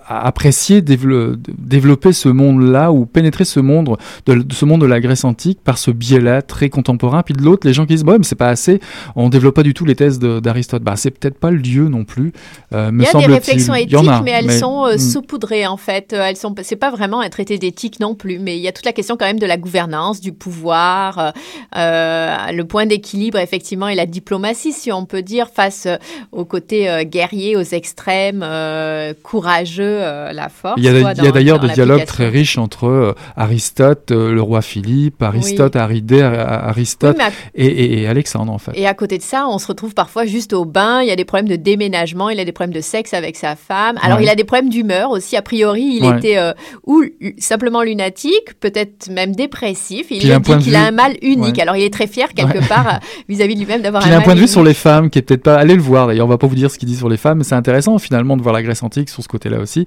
apprécié 0.08 0.82
dévelop- 0.82 1.36
développer 1.58 2.12
ce 2.12 2.28
monde-là 2.28 2.92
ou 2.92 3.06
pénétrer 3.06 3.44
ce 3.44 3.60
monde 3.60 3.96
de, 4.26 4.44
ce 4.52 4.64
monde 4.64 4.82
de 4.82 4.86
la 4.86 5.00
Grèce 5.00 5.24
antique 5.24 5.60
par 5.64 5.78
ce 5.78 5.90
biais-là 5.90 6.42
très 6.42 6.68
contemporain. 6.68 7.22
Puis 7.22 7.34
de 7.34 7.42
l'autre, 7.42 7.66
les 7.66 7.72
gens 7.72 7.86
qui 7.86 7.94
disent 7.94 8.04
bon, 8.04 8.18
mais 8.18 8.24
c'est 8.24 8.34
pas 8.34 8.48
assez. 8.50 8.80
On 9.16 9.28
développe 9.30 9.54
pas 9.54 9.62
du 9.62 9.72
tout 9.74 9.84
les 9.84 9.94
thèses 9.94 10.18
d'Aristote. 10.18 10.82
Bah, 10.82 10.96
c'est 10.96 11.10
peut-être 11.10 11.38
pas 11.38 11.50
le 11.50 11.60
dieu 11.60 11.88
non 11.88 12.04
plus. 12.04 12.32
Euh, 12.74 12.90
me 12.90 13.02
Il 13.02 13.04
y 13.04 13.08
a 13.08 13.12
des 13.12 13.12
semble-t-il. 13.12 13.32
réflexions 13.34 13.74
Il 13.74 13.82
éthiques, 13.84 14.08
a, 14.08 14.20
mais 14.22 14.32
elles 14.32 14.52
sont 14.52 14.86
hmm. 14.86 14.98
saupoudrées 14.98 15.66
en 15.66 15.76
fait. 15.78 16.12
Elles 16.12 16.36
sont, 16.36 16.54
c'est 16.62 16.76
pas 16.76 16.90
vraiment 16.90 17.20
un 17.20 17.28
traité 17.30 17.56
d'éthique 17.70 18.00
non 18.00 18.14
plus, 18.14 18.38
mais 18.40 18.56
il 18.56 18.60
y 18.62 18.68
a 18.68 18.72
toute 18.72 18.84
la 18.84 18.92
question 18.92 19.16
quand 19.16 19.24
même 19.26 19.38
de 19.38 19.46
la 19.46 19.56
gouvernance, 19.56 20.20
du 20.20 20.32
pouvoir, 20.32 21.18
euh, 21.18 21.30
euh, 21.76 22.52
le 22.52 22.64
point 22.64 22.86
d'équilibre 22.86 23.38
effectivement 23.38 23.88
et 23.88 23.94
la 23.94 24.06
diplomatie, 24.06 24.72
si 24.72 24.90
on 24.92 25.04
peut 25.06 25.22
dire, 25.22 25.48
face 25.54 25.86
euh, 25.86 25.96
au 26.32 26.44
côté 26.44 26.88
euh, 26.90 27.04
guerrier, 27.04 27.56
aux 27.56 27.62
extrêmes, 27.62 28.42
euh, 28.44 29.14
courageux, 29.22 29.82
euh, 30.02 30.32
la 30.32 30.48
force. 30.48 30.74
Il 30.78 30.84
y 30.84 30.88
a, 30.88 31.30
d'ailleurs 31.32 31.60
des 31.60 31.68
dialogues 31.68 32.04
très 32.06 32.28
riches 32.28 32.58
entre 32.58 33.14
Aristote, 33.36 34.10
le 34.10 34.40
roi 34.42 34.62
Philippe, 34.62 35.22
Aristote, 35.22 35.76
Aridée, 35.76 36.22
Ar- 36.22 36.32
Ar- 36.34 36.60
Oui, 36.62 36.68
Aristote 36.70 37.16
mais 37.18 37.24
à 37.24 37.30
et, 37.54 37.66
et- 37.66 38.02
et 38.02 38.06
Alexandre 38.08 38.52
en 38.52 38.58
fait. 38.58 38.72
Et 38.74 38.86
à 38.86 38.94
côté 38.94 39.18
de 39.18 39.22
ça, 39.22 39.46
on 39.48 39.58
se 39.58 39.66
retrouve 39.66 39.94
parfois 39.94 40.24
juste 40.26 40.52
au 40.52 40.64
bain. 40.64 41.02
Il 41.02 41.08
y 41.08 41.12
a 41.12 41.16
des 41.16 41.24
problèmes 41.24 41.48
de 41.48 41.56
déménagement, 41.56 42.28
il 42.30 42.40
a 42.40 42.44
des 42.44 42.52
problèmes 42.52 42.74
de 42.74 42.80
sexe 42.80 43.14
avec 43.14 43.36
sa 43.36 43.54
femme. 43.56 43.96
Alors, 44.02 44.18
Ouais. 44.18 44.24
il 44.24 44.28
a 44.28 44.34
des 44.34 44.44
problèmes 44.44 44.68
d'humeur 44.70 45.10
aussi. 45.10 45.36
A 45.36 45.42
priori, 45.42 45.98
il 46.00 46.04
Ouais. 46.04 46.18
était 46.18 46.38
ou 46.86 47.00
lu- 47.00 47.34
simplement 47.60 47.82
lunatique, 47.82 48.58
peut-être 48.58 49.10
même 49.10 49.34
dépressif. 49.36 50.06
Il 50.10 50.18
Puis 50.20 50.32
a 50.32 50.36
un 50.36 50.40
point 50.40 50.56
dit 50.56 50.64
de 50.64 50.68
qu'il 50.70 50.76
a 50.76 50.80
vue- 50.80 50.86
un 50.88 50.90
mal 50.92 51.16
unique. 51.20 51.56
Ouais. 51.56 51.62
Alors, 51.62 51.76
il 51.76 51.82
est 51.82 51.92
très 51.92 52.06
fier 52.06 52.32
quelque 52.32 52.66
part 52.66 52.88
euh, 52.88 52.98
vis-à-vis 53.28 53.54
de 53.54 53.60
lui-même 53.60 53.82
d'avoir 53.82 54.02
un 54.02 54.06
il 54.08 54.12
a 54.14 54.16
un 54.16 54.20
point 54.22 54.32
de 54.32 54.38
vue 54.38 54.44
unique. 54.44 54.52
sur 54.52 54.62
les 54.64 54.72
femmes 54.74 55.10
qui 55.10 55.18
est 55.18 55.22
peut-être 55.22 55.42
pas. 55.42 55.56
Allez 55.56 55.74
le 55.74 55.82
voir 55.82 56.06
d'ailleurs, 56.06 56.24
on 56.26 56.28
va 56.30 56.38
pas 56.38 56.46
vous 56.46 56.54
dire 56.54 56.70
ce 56.70 56.78
qu'il 56.78 56.88
dit 56.88 56.96
sur 56.96 57.08
les 57.10 57.18
femmes, 57.18 57.38
mais 57.38 57.44
c'est 57.44 57.54
intéressant 57.54 57.98
finalement 57.98 58.36
de 58.38 58.42
voir 58.42 58.54
la 58.54 58.62
Grèce 58.62 58.82
antique 58.82 59.10
sur 59.10 59.22
ce 59.22 59.28
côté-là 59.28 59.58
aussi. 59.58 59.84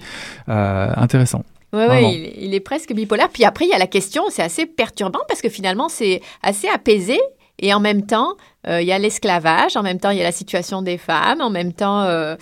Euh, 0.50 0.88
intéressant. 0.96 1.44
Vraiment. 1.72 2.08
ouais, 2.08 2.14
il, 2.38 2.46
il 2.46 2.54
est 2.54 2.60
presque 2.60 2.94
bipolaire. 2.94 3.30
Puis 3.30 3.44
après, 3.44 3.66
il 3.66 3.70
y 3.70 3.74
a 3.74 3.80
la 3.80 3.88
question, 3.88 4.22
c'est 4.30 4.44
assez 4.44 4.68
perturbant 4.68 5.22
parce 5.28 5.42
que 5.42 5.50
finalement, 5.50 5.90
c'est 5.90 6.22
assez 6.44 6.68
apaisé. 6.68 7.18
Et 7.60 7.74
en 7.74 7.80
même 7.80 8.06
temps, 8.06 8.34
euh, 8.68 8.82
il 8.82 8.88
y 8.88 8.92
a 8.92 8.98
l'esclavage, 8.98 9.78
en 9.78 9.84
même 9.84 10.00
temps, 10.00 10.10
il 10.10 10.18
y 10.18 10.22
a 10.22 10.24
la 10.24 10.32
situation 10.32 10.82
des 10.82 10.98
femmes, 10.98 11.40
en 11.40 11.52
même 11.52 11.72
temps, 11.72 12.02
euh, 12.02 12.36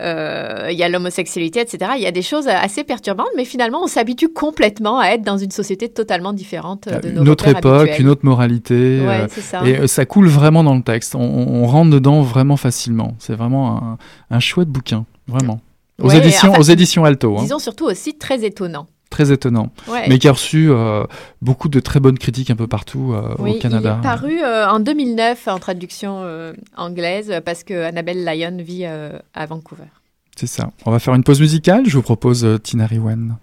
euh, 0.00 0.68
il 0.70 0.76
y 0.76 0.82
a 0.82 0.88
l'homosexualité, 0.88 1.60
etc. 1.60 1.92
Il 1.96 2.02
y 2.02 2.06
a 2.06 2.12
des 2.12 2.22
choses 2.22 2.46
assez 2.48 2.84
perturbantes, 2.84 3.30
mais 3.36 3.44
finalement, 3.46 3.82
on 3.82 3.86
s'habitue 3.86 4.28
complètement 4.28 4.98
à 4.98 5.08
être 5.08 5.22
dans 5.22 5.38
une 5.38 5.50
société 5.50 5.88
totalement 5.88 6.32
différente 6.34 6.86
euh, 6.86 7.00
de 7.00 7.08
nos 7.10 7.22
une 7.22 7.28
autre 7.30 7.48
époque, 7.48 7.64
habituels. 7.88 8.02
une 8.02 8.08
autre 8.10 8.24
moralité. 8.24 9.00
Ouais, 9.06 9.26
ça. 9.28 9.66
et 9.66 9.86
ça 9.86 10.04
coule 10.04 10.28
vraiment 10.28 10.62
dans 10.62 10.74
le 10.76 10.82
texte. 10.82 11.14
On, 11.14 11.20
on 11.20 11.66
rentre 11.66 11.90
dedans 11.90 12.20
vraiment 12.22 12.56
facilement. 12.58 13.14
C'est 13.18 13.34
vraiment 13.34 13.78
un, 13.82 13.98
un 14.30 14.40
chouette 14.40 14.68
bouquin, 14.68 15.06
vraiment. 15.26 15.60
Aux 16.00 16.08
Ouais, 16.10 16.18
éditions, 16.18 16.50
enfin, 16.50 16.60
aux 16.60 16.64
éditions 16.64 17.04
Alto, 17.04 17.36
hein. 17.36 17.42
Disons 17.42 17.58
surtout 17.58 17.86
aussi 17.86 18.16
très 18.18 18.44
étonnant. 18.44 18.86
Très 19.10 19.32
étonnant. 19.32 19.70
Ouais. 19.88 20.08
Mais 20.08 20.18
qui 20.18 20.28
a 20.28 20.32
reçu 20.32 20.68
euh, 20.70 21.04
beaucoup 21.42 21.68
de 21.68 21.80
très 21.80 22.00
bonnes 22.00 22.18
critiques 22.18 22.50
un 22.50 22.56
peu 22.56 22.66
partout 22.66 23.12
euh, 23.14 23.34
Oui, 23.38 23.52
au 23.52 23.58
Canada. 23.58 23.96
il 23.96 24.00
est 24.00 24.08
paru 24.08 24.40
euh, 24.42 24.68
en 24.68 24.80
2009 24.80 25.48
en 25.48 25.58
traduction 25.58 26.20
euh, 26.22 26.52
anglaise 26.76 27.40
parce 27.44 27.64
que 27.64 27.84
Annabelle 27.84 28.24
Lyon 28.24 28.58
vit 28.60 28.84
à 28.84 29.46
Vancouver. 29.46 29.84
C'est 30.36 30.46
ça. 30.46 30.70
On 30.86 30.90
va 30.90 30.98
faire 30.98 31.14
une 31.14 31.24
pause 31.24 31.40
musicale. 31.40 31.84
Je 31.86 31.96
vous 31.96 32.02
propose 32.02 32.46
Tina 32.62 32.86
Riwen. 32.86 33.36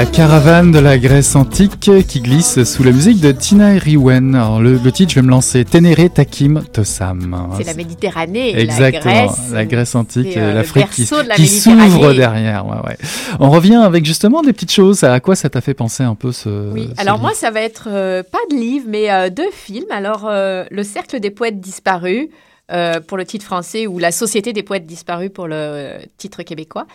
La 0.00 0.06
caravane 0.06 0.72
de 0.72 0.78
la 0.78 0.96
Grèce 0.96 1.36
antique 1.36 1.90
qui 2.08 2.20
glisse 2.22 2.64
sous 2.64 2.82
la 2.82 2.90
musique 2.90 3.20
de 3.20 3.32
Tina 3.32 3.74
Eriwen. 3.74 4.34
Alors 4.34 4.58
le, 4.58 4.78
le 4.82 4.92
titre, 4.92 5.10
je 5.10 5.16
vais 5.16 5.26
me 5.26 5.28
lancer 5.28 5.62
Ténéré 5.66 6.08
Takim 6.08 6.62
Tosam. 6.72 7.36
C'est 7.58 7.66
la 7.66 7.74
Méditerranée, 7.74 8.58
Exactement, 8.58 9.12
la 9.12 9.26
Grèce. 9.26 9.50
la 9.52 9.64
Grèce 9.66 9.94
antique 9.94 10.38
euh, 10.38 10.52
le 10.52 10.54
l'Afrique 10.54 10.88
qui, 10.88 11.06
la 11.26 11.36
s'ouvre 11.36 12.14
derrière. 12.14 12.66
Ouais, 12.66 12.78
ouais. 12.88 12.96
On 13.40 13.50
revient 13.50 13.74
avec 13.74 14.06
justement 14.06 14.40
des 14.40 14.54
petites 14.54 14.72
choses. 14.72 15.04
À 15.04 15.20
quoi 15.20 15.36
ça 15.36 15.50
t'a 15.50 15.60
fait 15.60 15.74
penser 15.74 16.02
un 16.02 16.14
peu 16.14 16.32
ce. 16.32 16.72
Oui, 16.72 16.88
ce 16.96 17.00
alors 17.02 17.16
livre? 17.16 17.26
moi, 17.26 17.34
ça 17.34 17.50
va 17.50 17.60
être 17.60 17.88
euh, 17.88 18.22
pas 18.22 18.38
de 18.50 18.56
livre, 18.56 18.86
mais 18.88 19.12
euh, 19.12 19.28
deux 19.28 19.50
films. 19.52 19.84
Alors, 19.90 20.26
euh, 20.26 20.64
Le 20.70 20.82
Cercle 20.82 21.20
des 21.20 21.30
poètes 21.30 21.60
disparus, 21.60 22.28
euh, 22.70 23.00
pour 23.00 23.16
le 23.16 23.24
titre 23.24 23.44
français, 23.44 23.86
ou 23.86 23.98
La 23.98 24.12
Société 24.12 24.52
des 24.52 24.62
poètes 24.62 24.86
disparus 24.86 25.30
pour 25.32 25.46
le 25.46 25.54
euh, 25.56 25.98
titre 26.16 26.42
québécois. 26.42 26.86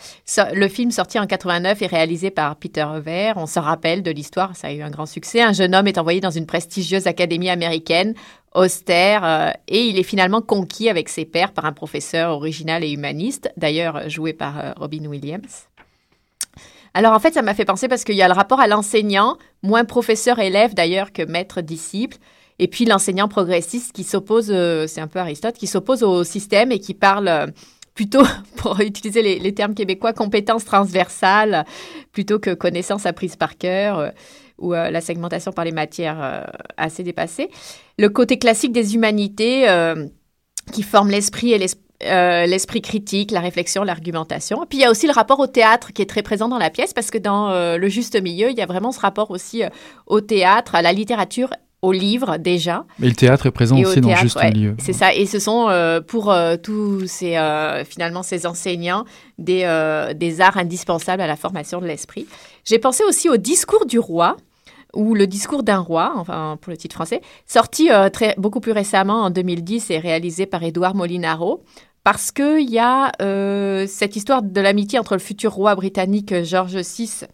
Le 0.54 0.68
film 0.68 0.92
sorti 0.92 1.20
en 1.20 1.28
89 1.28 1.82
est 1.82 1.88
réalisé 1.88 2.32
par 2.32 2.56
Peter 2.56 2.86
Weir. 3.04 3.36
On 3.38 3.46
se 3.46 3.60
rappelle 3.60 4.04
de 4.04 4.12
l'histoire, 4.12 4.56
ça 4.56 4.68
a 4.68 4.72
eu 4.72 4.82
un 4.82 4.90
grand 4.90 5.06
succès. 5.06 5.42
Un 5.42 5.54
jeune 5.54 5.76
homme 5.76 5.88
est 5.88 5.98
envoyé 5.98 6.22
dans 6.22 6.32
une 6.32 6.46
prestigieuse 6.46 7.08
académie 7.08 7.50
américaine, 7.50 8.14
austère, 8.56 9.24
euh, 9.24 9.52
et 9.68 9.86
il 9.86 10.00
est 10.00 10.04
finalement 10.04 10.42
conquis 10.42 10.90
avec 10.90 11.10
ses 11.10 11.26
pairs 11.26 11.52
par 11.52 11.66
un 11.66 11.74
professeur 11.74 12.32
original 12.32 12.84
et 12.84 12.92
humaniste, 12.92 13.52
d'ailleurs 13.58 14.10
joué 14.10 14.34
par 14.34 14.60
euh, 14.60 14.72
Robin 14.78 15.06
Williams. 15.06 15.68
Alors 16.94 17.14
en 17.14 17.20
fait, 17.20 17.34
ça 17.34 17.42
m'a 17.42 17.54
fait 17.54 17.66
penser 17.66 17.90
parce 17.90 18.06
qu'il 18.06 18.16
y 18.16 18.22
a 18.22 18.28
le 18.28 18.34
rapport 18.34 18.62
à 18.62 18.68
l'enseignant, 18.68 19.38
moins 19.62 19.84
professeur-élève 19.84 20.74
d'ailleurs 20.74 21.12
que 21.12 21.22
maître-disciple, 21.22 22.18
et 22.60 22.68
puis 22.68 22.86
l'enseignant 22.86 23.28
progressiste 23.28 23.92
qui 23.92 24.04
s'oppose, 24.04 24.50
euh, 24.50 24.88
c'est 24.88 25.02
un 25.02 25.08
peu 25.08 25.20
Aristote, 25.20 25.56
qui 25.56 25.68
s'oppose 25.68 26.04
au 26.04 26.24
système 26.24 26.72
et 26.72 26.80
qui 26.80 26.94
parle 26.94 27.28
euh, 27.28 27.48
plutôt, 27.94 28.24
pour 28.58 28.80
utiliser 28.80 29.22
les, 29.22 29.54
termes 29.54 29.76
québécois, 29.76 30.14
compétences 30.14 30.66
transversales 30.66 31.66
plutôt 32.14 32.40
que 32.40 32.54
connaissances 32.54 33.06
apprises 33.06 33.36
par 33.36 33.58
cœur. 33.58 34.00
euh, 34.00 34.10
ou 34.58 34.72
la 34.72 35.02
segmentation 35.02 35.52
par 35.52 35.66
les 35.66 35.74
matières 35.74 36.50
assez 36.78 37.04
dépassée. 37.04 37.50
Le 38.00 38.08
côté 38.08 38.40
classique 38.40 38.72
des 38.72 38.96
humanités 38.96 39.68
qui 40.72 40.82
forment 40.82 41.10
l'esprit 41.10 41.52
et 41.52 42.48
l'esprit 42.48 42.82
critique, 42.82 43.32
la 43.32 43.42
réflexion, 43.42 43.84
l'argumentation. 43.84 44.66
Puis 44.70 44.78
il 44.78 44.82
y 44.84 44.86
a 44.86 44.92
aussi 44.92 45.08
le 45.08 45.12
rapport 45.12 45.42
au 45.42 45.48
théâtre 45.48 45.92
qui 45.92 46.02
est 46.02 46.06
très 46.06 46.24
présent 46.24 46.48
dans 46.48 46.58
la 46.58 46.70
pièce 46.70 46.94
parce 46.94 47.12
que 47.12 47.18
dans 47.18 47.76
le 47.76 47.90
juste 47.90 48.16
milieu, 48.22 48.50
il 48.50 48.58
y 48.58 48.62
a 48.62 48.66
vraiment 48.66 48.94
ce 48.94 49.02
rapport 49.02 49.30
aussi 49.30 49.64
au 50.08 50.22
théâtre, 50.22 50.74
à 50.74 50.82
la 50.82 50.94
littérature, 50.94 51.50
au 51.82 51.92
livre 51.92 52.38
déjà. 52.38 52.86
Mais 53.00 53.08
le 53.08 53.16
théâtre 53.16 53.46
est 53.46 53.52
présent 53.52 53.78
Et 53.78 53.86
aussi 53.86 54.02
dans 54.02 54.10
théâtre, 54.10 54.24
juste 54.24 54.36
ouais, 54.38 54.52
milieu. 54.52 54.76
C'est 54.80 54.94
ça. 54.94 55.14
Et 55.14 55.26
ce 55.26 55.40
sont 55.40 55.68
euh, 55.70 56.02
pour 56.02 56.32
euh, 56.32 56.58
tous 56.58 57.06
ces 57.08 57.38
euh, 57.38 57.84
finalement 57.86 58.24
ces 58.24 58.46
enseignants 58.46 59.06
des, 59.38 59.64
des 60.16 60.42
arts 60.42 60.58
indispensables 60.58 61.22
à 61.22 61.28
la 61.28 61.36
formation 61.36 61.82
de 61.82 61.86
l'esprit. 61.86 62.28
J'ai 62.64 62.80
pensé 62.80 63.04
aussi 63.04 63.30
au 63.30 63.38
discours 63.38 63.86
du 63.86 64.00
roi 64.00 64.38
ou 64.94 65.14
le 65.14 65.28
discours 65.28 65.64
d'un 65.64 65.80
roi, 65.80 66.14
enfin 66.16 66.58
pour 66.62 66.72
le 66.72 66.78
titre 66.78 66.96
français, 66.96 67.22
sorti 67.46 67.90
très, 68.14 68.34
beaucoup 68.38 68.62
plus 68.62 68.72
récemment 68.72 69.24
en 69.24 69.30
2010 69.30 69.92
et 69.92 70.00
réalisé 70.00 70.46
par 70.46 70.64
Édouard 70.64 70.96
Molinaro. 70.96 71.64
Parce 72.06 72.32
qu'il 72.32 72.70
y 72.70 72.80
a 72.80 73.12
cette 73.88 74.16
histoire 74.16 74.42
de 74.42 74.62
l'amitié 74.62 74.98
entre 74.98 75.14
le 75.16 75.20
futur 75.20 75.52
roi 75.52 75.76
britannique 75.76 76.44
George 76.44 76.78
VI 76.78 77.26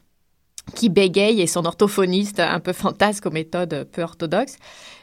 qui 0.73 0.89
bégaye 0.89 1.41
et 1.41 1.47
son 1.47 1.65
orthophoniste 1.65 2.39
un 2.39 2.59
peu 2.59 2.73
fantasque 2.73 3.25
aux 3.25 3.31
méthodes 3.31 3.87
peu 3.91 4.01
orthodoxes. 4.01 4.57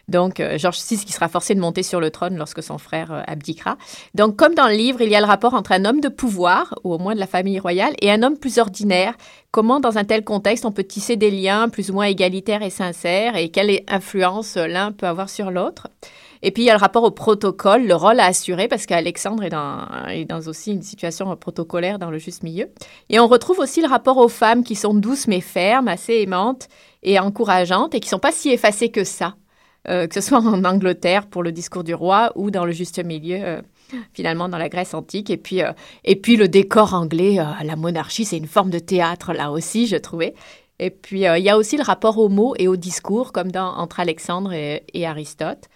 Donc, 0.09 0.41
euh, 0.41 0.57
George 0.57 0.79
VI 0.89 1.05
qui 1.05 1.13
sera 1.13 1.29
forcé 1.29 1.55
de 1.55 1.61
monter 1.61 1.83
sur 1.83 2.01
le 2.01 2.11
trône 2.11 2.37
lorsque 2.37 2.63
son 2.63 2.79
frère 2.79 3.13
euh, 3.13 3.23
abdiquera. 3.27 3.77
Donc, 4.15 4.37
comme 4.37 4.55
dans 4.55 4.67
le 4.67 4.75
livre, 4.75 5.03
il 5.03 5.11
y 5.11 5.15
a 5.15 5.21
le 5.21 5.27
rapport 5.27 5.55
entre 5.55 5.73
un 5.73 5.85
homme 5.85 6.01
de 6.01 6.09
pouvoir, 6.09 6.75
ou 6.83 6.95
au 6.95 6.99
moins 6.99 7.15
de 7.15 7.21
la 7.21 7.27
famille 7.27 7.59
royale, 7.59 7.95
et 8.01 8.11
un 8.11 8.23
homme 8.23 8.39
plus 8.39 8.59
ordinaire. 8.59 9.15
Comment, 9.51 9.81
dans 9.81 9.99
un 9.99 10.05
tel 10.05 10.25
contexte, 10.25 10.65
on 10.65 10.73
peut 10.73 10.85
tisser 10.85 11.17
des 11.17 11.31
liens 11.31 11.69
plus 11.69 11.91
ou 11.91 11.95
moins 11.95 12.07
égalitaires 12.07 12.63
et 12.63 12.71
sincères, 12.71 13.37
et 13.37 13.51
quelle 13.51 13.83
influence 13.87 14.57
euh, 14.57 14.67
l'un 14.67 14.93
peut 14.93 15.07
avoir 15.07 15.29
sur 15.29 15.51
l'autre? 15.51 15.89
Et 16.43 16.51
puis, 16.51 16.63
il 16.63 16.67
y 16.67 16.71
a 16.71 16.75
le 16.75 16.81
rapport 16.81 17.05
au 17.05 17.11
protocole, 17.11 17.87
le 17.87 17.95
rôle 17.95 18.21
à 18.21 18.27
assurer, 18.27 18.69
parce 18.69 18.87
qu'Alexandre 18.87 19.43
est 19.45 19.51
dans, 19.51 19.87
est 20.09 20.25
dans 20.25 20.41
aussi 20.49 20.73
une 20.73 20.83
situation 20.83 21.35
protocolaire 21.37 21.99
dans 21.99 22.11
le 22.11 22.19
juste 22.19 22.43
milieu. 22.43 22.69
Et 23.09 23.19
on 23.19 23.27
retrouve 23.27 23.59
aussi 23.59 23.81
le 23.81 23.89
rapport 23.89 24.19
aux 24.19 24.29
femmes 24.29 24.63
qui 24.63 24.75
sont 24.75 24.95
douces 24.95 25.27
mais 25.27 25.41
fermes, 25.41 25.89
assez 25.89 26.15
aimantes 26.15 26.69
et 27.03 27.19
encourageantes, 27.19 27.95
et 27.95 28.01
qui 28.01 28.09
sont 28.09 28.19
pas 28.19 28.33
si 28.33 28.51
effacées 28.51 28.91
que 28.91 29.05
ça. 29.05 29.35
Euh, 29.89 30.07
que 30.07 30.15
ce 30.15 30.21
soit 30.21 30.41
en 30.41 30.65
Angleterre 30.65 31.27
pour 31.27 31.43
le 31.43 31.51
discours 31.51 31.85
du 31.85 31.95
roi 31.95 32.33
ou 32.35 32.51
dans 32.51 32.67
le 32.67 32.73
juste 32.73 33.03
milieu, 33.03 33.39
euh, 33.43 33.63
finalement 34.13 34.49
dans 34.49 34.59
la 34.59 34.69
Grèce 34.69 34.93
antique. 34.93 35.31
Et 35.31 35.39
puis, 35.39 35.63
euh, 35.63 35.73
et 36.05 36.17
puis 36.17 36.37
le 36.37 36.49
décor 36.49 36.95
anglais, 36.95 37.39
la 37.65 37.77
monarchie, 37.77 38.25
c'est 38.25 38.37
une 38.37 38.49
forme 38.49 38.71
de 38.71 38.81
théâtre 38.81 39.33
là 39.33 39.51
aussi, 39.51 39.87
je 39.87 39.97
trouvais. 39.97 40.35
Et 40.79 40.91
puis 40.91 41.21
il 41.21 41.43
y 41.43 41.49
a 41.49 41.57
aussi 41.57 41.77
le 41.77 41.83
rapport 41.83 42.19
aux 42.19 42.29
mots 42.29 42.55
et 42.59 42.69
au 42.69 42.77
discours, 42.77 43.33
comme 43.33 43.51
dans, 43.51 43.77
entre 43.77 44.01
Alexandre 44.01 44.53
et 44.53 45.07
Aristote. 45.07 45.69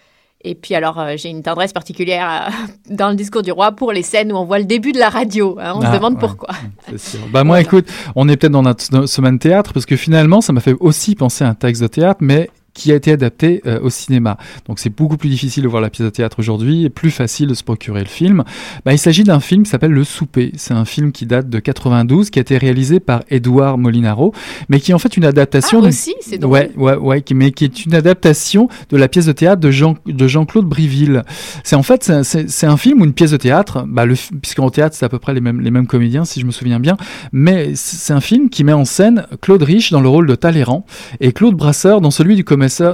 Et 0.45 0.55
puis 0.55 0.75
alors, 0.75 0.99
euh, 0.99 1.15
j'ai 1.17 1.29
une 1.29 1.43
tendresse 1.43 1.73
particulière 1.73 2.49
euh, 2.49 2.67
dans 2.95 3.11
le 3.11 3.15
discours 3.15 3.43
du 3.43 3.53
roi 3.53 3.73
pour 3.73 3.93
les 3.93 4.03
scènes 4.03 4.33
où 4.33 4.37
on 4.37 4.45
voit 4.45 4.59
le 4.59 4.65
début 4.65 4.93
de 4.93 4.99
la 4.99 5.09
radio. 5.09 5.57
hein. 5.61 5.73
on 5.77 5.81
Ah, 5.83 5.93
se 5.93 5.97
demande 5.97 6.15
ouais. 6.15 6.21
pourquoi. 6.21 6.51
Sûr. 6.97 7.21
Bah 7.33 7.45
moi, 7.45 7.57
Voilà. 7.57 7.61
écoute, 7.63 7.87
on 8.17 8.29
est 8.29 8.37
peut-être 8.37 8.53
dans 8.53 8.63
notre 8.63 8.85
no- 8.93 9.07
semaine 9.07 9.39
théâtre 9.39 9.73
parce 9.73 9.87
que 9.87 9.97
finalement, 9.97 10.41
ça 10.41 10.53
m'a 10.53 10.61
fait 10.61 10.75
aussi 10.81 11.15
penser 11.15 11.45
à 11.45 11.49
un 11.49 11.55
texte 11.55 11.83
de 11.83 11.87
théâtre, 11.87 12.19
mais 12.23 12.51
qui 12.75 12.91
a 12.93 12.95
été 12.95 13.13
adapté 13.13 13.61
euh, 13.67 13.81
au 13.81 13.91
cinéma. 13.91 14.37
Donc 14.67 14.79
c'est 14.79 14.91
beaucoup 14.95 15.17
plus 15.17 15.29
difficile 15.29 15.63
de 15.63 15.69
voir 15.69 15.83
la 15.83 15.91
pièce 15.91 16.05
de 16.07 16.11
théâtre 16.11 16.39
aujourd'hui 16.39 16.85
et 16.85 16.91
plus 16.91 17.11
facile 17.11 17.49
de 17.49 17.55
se 17.55 17.63
procurer 17.63 18.01
le 18.01 18.07
film. 18.07 18.45
Bah, 18.85 18.93
il 18.93 18.99
s'agit 18.99 19.25
d'un 19.25 19.41
film 19.41 19.63
qui 19.65 19.71
s'appelle 19.71 19.93
Le 19.93 20.05
Souper. 20.05 20.53
C'est 20.57 20.75
un 20.75 20.85
film 20.85 21.13
qui 21.13 21.27
date 21.27 21.49
de 21.51 21.59
92, 21.59 22.31
qui 22.31 22.39
a 22.39 22.43
été 22.43 22.57
réalisé 22.59 22.99
par 23.01 23.23
Edouard 23.31 23.79
Molinaro, 23.79 24.33
mais 24.69 24.81
qui 24.81 24.91
est 24.93 24.95
en 24.95 24.99
fait 24.99 25.17
une 25.17 25.25
adaptation. 25.25 25.79
Ah, 25.79 25.83
d'une- 25.83 25.89
aussi, 25.91 26.15
c'est 26.21 26.39
drôle. 26.39 26.53
Ouais, 26.53 26.71
ouais, 26.77 26.97
ouais, 26.97 27.25
mais 27.35 27.51
qui 27.53 27.65
est 27.65 27.85
une 27.85 27.95
adaptation 27.95 28.69
de 28.91 28.97
la 28.97 29.09
pièce 29.09 29.27
de 29.27 29.33
théâtre 29.33 29.61
de 29.61 29.71
Jean 29.71 29.97
de 30.07 30.27
Jean-Claude 30.27 30.67
Briville. 30.67 31.23
C'est 31.65 31.77
en 31.77 31.83
fait 31.83 32.11
c'est 32.23 32.67
un- 32.67 32.77
film 32.77 33.03
ou 33.03 33.05
une 33.05 33.13
pièce 33.13 33.31
de 33.33 33.37
théâtre, 33.37 33.85
bah 33.87 34.07
le 34.07 34.15
puisqu'en 34.41 34.71
théâtre 34.71 34.97
c'est 34.99 35.05
à 35.05 35.09
peu 35.09 35.19
près 35.19 35.35
les 35.35 35.41
mêmes 35.41 35.61
les 35.61 35.71
mêmes 35.71 35.87
comédiens 35.87 36.25
si 36.25 36.41
je 36.41 36.47
me 36.47 36.51
souviens 36.51 36.81
bien, 36.81 36.97
mais 37.33 37.73
c'est 37.75 38.13
un 38.13 38.21
film 38.21 38.49
qui 38.51 38.65
met 38.65 38.73
en 38.73 38.85
scène 38.85 39.27
Claude 39.41 39.63
Rich 39.63 39.93
dans 39.93 40.01
le 40.01 40.09
rôle 40.09 40.27
de 40.27 40.35
Talleyrand 40.35 40.85
et 41.21 41.33
Claude 41.33 41.55
Brasseur 41.55 42.01
dans 42.01 42.11
celui 42.11 42.35
du 42.35 42.45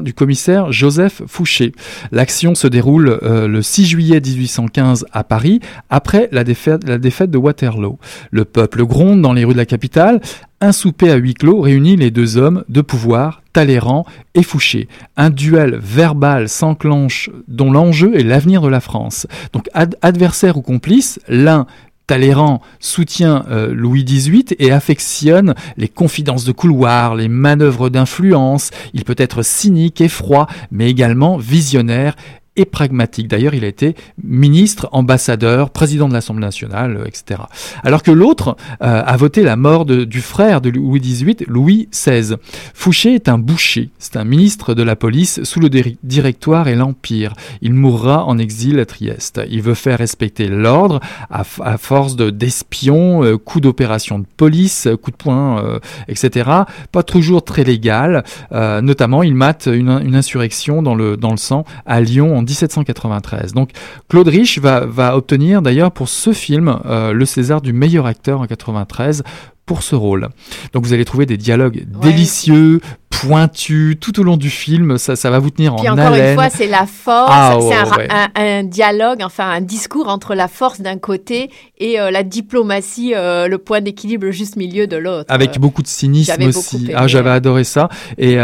du 0.03 0.15
commissaire 0.15 0.73
Joseph 0.73 1.23
Fouché. 1.27 1.73
L'action 2.11 2.55
se 2.55 2.67
déroule 2.67 3.19
euh, 3.23 3.47
le 3.47 3.61
6 3.61 3.85
juillet 3.87 4.21
1815 4.21 5.05
à 5.13 5.25
Paris 5.25 5.61
après 5.91 6.29
la 6.33 6.43
défaite 6.43 6.85
de 6.87 7.37
Waterloo. 7.39 7.99
Le 8.31 8.45
peuple 8.47 8.85
gronde 8.87 9.21
dans 9.21 9.35
les 9.35 9.45
rues 9.45 9.53
de 9.53 9.59
la 9.59 9.67
capitale. 9.67 10.21
Un 10.61 10.73
souper 10.73 11.11
à 11.11 11.17
huis 11.17 11.35
clos 11.35 11.61
réunit 11.61 11.97
les 11.97 12.11
deux 12.11 12.37
hommes 12.37 12.65
de 12.69 12.81
pouvoir, 12.81 13.43
Talleyrand 13.53 14.05
et 14.35 14.43
Fouché. 14.43 14.89
Un 15.17 15.31
duel 15.31 15.79
verbal 15.81 16.49
s'enclenche 16.49 17.31
dont 17.47 17.71
l'enjeu 17.71 18.19
est 18.19 18.25
l'avenir 18.25 18.63
de 18.63 18.69
la 18.69 18.81
France. 18.81 19.27
Donc 19.53 19.69
ad- 19.75 19.97
adversaire 20.03 20.57
ou 20.57 20.63
complice, 20.63 21.21
l'un 21.29 21.67
Talleyrand 22.09 22.63
soutient 22.81 23.45
euh, 23.51 23.73
Louis 23.73 24.03
XVIII 24.03 24.57
et 24.59 24.73
affectionne 24.73 25.55
les 25.77 25.89
confidences 25.89 26.45
de 26.45 26.53
couloir, 26.53 27.15
les 27.15 27.29
manœuvres 27.29 27.91
d'influence. 27.91 28.71
Il 28.95 29.05
peut 29.05 29.15
être 29.19 29.43
cynique 29.43 30.01
et 30.01 30.09
froid, 30.09 30.49
mais 30.73 30.91
également 30.91 31.37
visionnaire 31.37 32.17
et 32.59 32.65
pragmatique. 32.67 33.29
D'ailleurs, 33.29 33.55
il 33.55 33.65
a 33.65 33.69
été 33.69 33.95
ministre, 34.23 34.89
ambassadeur, 34.93 35.71
président 35.71 36.09
de 36.09 36.13
l'Assemblée 36.13 36.45
nationale, 36.45 36.97
euh, 36.99 37.07
etc. 37.07 37.41
Alors 37.85 38.03
que 38.03 38.11
l'autre 38.11 38.57
euh, 38.83 39.03
a 39.05 39.17
voté 39.17 39.43
la 39.43 39.57
mort 39.57 39.87
de- 39.87 40.05
du 40.05 40.21
frère 40.21 40.61
de 40.61 40.69
Louis 40.71 41.01
XVIII, 41.01 41.37
Louis 41.47 41.89
XVI. 41.93 42.35
Fouché 42.75 43.15
est 43.15 43.29
un 43.29 43.39
boucher, 43.39 43.91
c'est 43.99 44.17
un 44.17 44.25
ministre 44.25 44.75
de 44.75 44.83
la 44.83 44.97
police 44.97 45.43
sous 45.45 45.61
le 45.61 45.69
dir- 45.71 45.97
directoire 46.03 46.69
et 46.69 46.75
l'Empire. 46.75 47.33
Il 47.63 47.73
mourra 47.75 48.25
en 48.25 48.39
exil 48.39 48.79
à 48.81 48.87
Trieste. 48.87 49.41
Il 49.51 49.63
veut 49.63 49.75
faire 49.75 49.99
respecter 49.99 50.49
l'ordre 50.49 51.01
à, 51.31 51.45
force 51.79 52.17
de 52.17 52.31
d'espions, 52.31 53.25
euh, 53.25 53.37
coups 53.39 53.63
d'opération 53.63 54.19
de 54.19 54.27
police, 54.37 54.89
coups 55.03 55.17
de 55.17 55.23
poing, 55.23 55.65
euh, 55.65 55.79
etc. 56.09 56.51
Pas 56.93 57.03
toujours 57.03 57.45
très 57.45 57.65
légal. 57.65 58.25
Notamment, 58.53 59.23
il 59.23 59.35
mate 59.35 59.69
une, 59.73 59.89
une 60.05 60.15
insurrection 60.17 60.83
dans 60.83 60.95
le, 60.95 61.17
dans 61.17 61.31
le 61.31 61.37
sang 61.37 61.65
à 61.87 62.01
Lyon 62.01 62.37
en 62.37 62.43
1793. 62.49 63.53
Donc, 63.53 63.71
Claude 64.09 64.29
Rich 64.29 64.59
va, 64.59 64.87
va 64.87 65.17
obtenir 65.17 65.63
d'ailleurs 65.63 65.93
pour 65.93 66.09
ce 66.09 66.33
film 66.33 66.79
euh, 66.87 67.13
le 67.13 67.25
César 67.27 67.61
du 67.61 67.73
meilleur 67.73 68.07
acteur 68.07 68.41
en 68.41 68.47
93 68.47 69.23
pour 69.67 69.83
ce 69.83 69.95
rôle. 69.95 70.29
Donc 70.73 70.85
vous 70.87 70.95
allez 70.95 71.05
trouver 71.05 71.27
des 71.27 71.37
dialogues 71.37 71.87
Ouais. 71.95 72.11
délicieux, 72.11 72.81
pointu 73.21 73.97
tout 74.01 74.19
au 74.21 74.23
long 74.23 74.37
du 74.37 74.51
film. 74.51 74.99
Ça, 74.99 75.17
ça 75.17 75.31
va 75.31 75.39
vous 75.39 75.51
tenir 75.51 75.75
Puis 75.77 75.89
en 75.89 75.93
encore 75.95 76.07
haleine. 76.07 76.31
une 76.31 76.35
fois, 76.35 76.51
c'est 76.51 76.67
la 76.67 76.87
force, 76.87 77.31
Ah, 77.33 77.57
c'est 77.61 77.67
un, 77.67 77.69
ouais, 77.69 77.83
ra- 77.83 77.97
ouais. 77.99 78.09
un- 78.11 78.29
un 78.59 78.63
dialogue, 78.65 79.21
enfin 79.23 79.49
un 79.51 79.61
discours 79.61 80.09
entre 80.09 80.35
la 80.35 80.49
force 80.49 80.81
d'un 80.81 80.99
côté 80.99 81.51
et 81.79 82.01
euh, 82.01 82.11
la 82.11 82.23
diplomatie, 82.23 83.13
euh, 83.15 83.49
le 83.49 83.59
point 83.59 83.81
d'équilibre, 83.81 84.25
le 84.27 84.33
juste 84.33 84.57
milieu 84.57 84.87
de 84.87 84.97
l'autre. 84.97 85.27
Avec 85.29 85.57
Euh, 85.57 85.61
beaucoup 85.61 85.83
de 85.83 85.89
cynisme 85.89 86.43
aussi. 86.45 86.91
ah, 86.95 87.07
j'avais 87.07 87.31
adoré 87.31 87.65
ça. 87.65 87.89
Et 88.19 88.33
il 88.33 88.37
y 88.37 88.39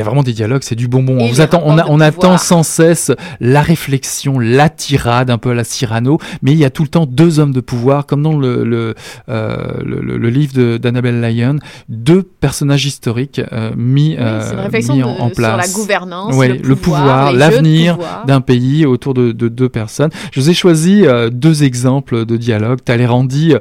a 0.00 0.04
vraiment 0.04 0.22
des 0.22 0.32
dialogues, 0.32 0.62
c'est 0.62 0.74
du 0.74 0.88
bonbon. 0.88 1.18
Et 1.18 1.22
On, 1.24 1.26
vous 1.28 1.40
attend, 1.40 1.62
on, 1.64 1.78
a- 2.00 2.06
attend 2.06 2.38
sans 2.38 2.62
cesse 2.62 3.12
la 3.40 3.62
réflexion, 3.62 4.38
la 4.38 4.68
tirade, 4.68 5.30
un 5.30 5.38
peu 5.38 5.50
à 5.50 5.54
la 5.54 5.64
Cyrano. 5.64 6.18
Mais 6.42 6.52
il 6.52 6.58
y 6.58 6.64
a 6.64 6.70
tout 6.70 6.82
le 6.82 6.88
temps 6.88 7.06
deux 7.06 7.38
hommes 7.38 7.52
de 7.52 7.60
pouvoir, 7.60 8.06
comme 8.06 8.22
dans 8.22 8.36
le, 8.36 8.64
le, 8.64 8.94
le, 9.28 10.28
livre 10.30 10.52
de- 10.54 10.76
d'Annabelle 10.78 11.20
Lyon, 11.20 11.56
deux 11.88 12.22
personnages 12.22 12.86
historiques 12.86 13.40
mis, 14.00 14.08
oui, 14.10 14.16
euh, 14.18 14.40
de- 14.52 15.20
en, 15.20 15.30
place. 15.30 15.64
sur 15.64 15.72
la 15.74 15.80
gouvernance, 15.82 16.34
Ouais, 16.36 16.58
le 16.62 16.76
pouvoir, 16.76 17.32
l'avenir 17.32 17.98
d'un 18.26 18.40
pays 18.40 18.86
autour 18.86 19.14
de, 19.14 19.32
de 19.32 19.48
deux 19.48 19.68
personnes. 19.68 20.10
Je 20.32 20.40
vous 20.40 20.50
ai 20.50 20.54
choisi 20.54 21.06
euh, 21.06 21.30
deux 21.30 21.64
exemples 21.64 22.24
de 22.24 22.36
dialogue. 22.36 22.80
Talleyrand 22.84 23.24
dit 23.24 23.52
euh, 23.54 23.58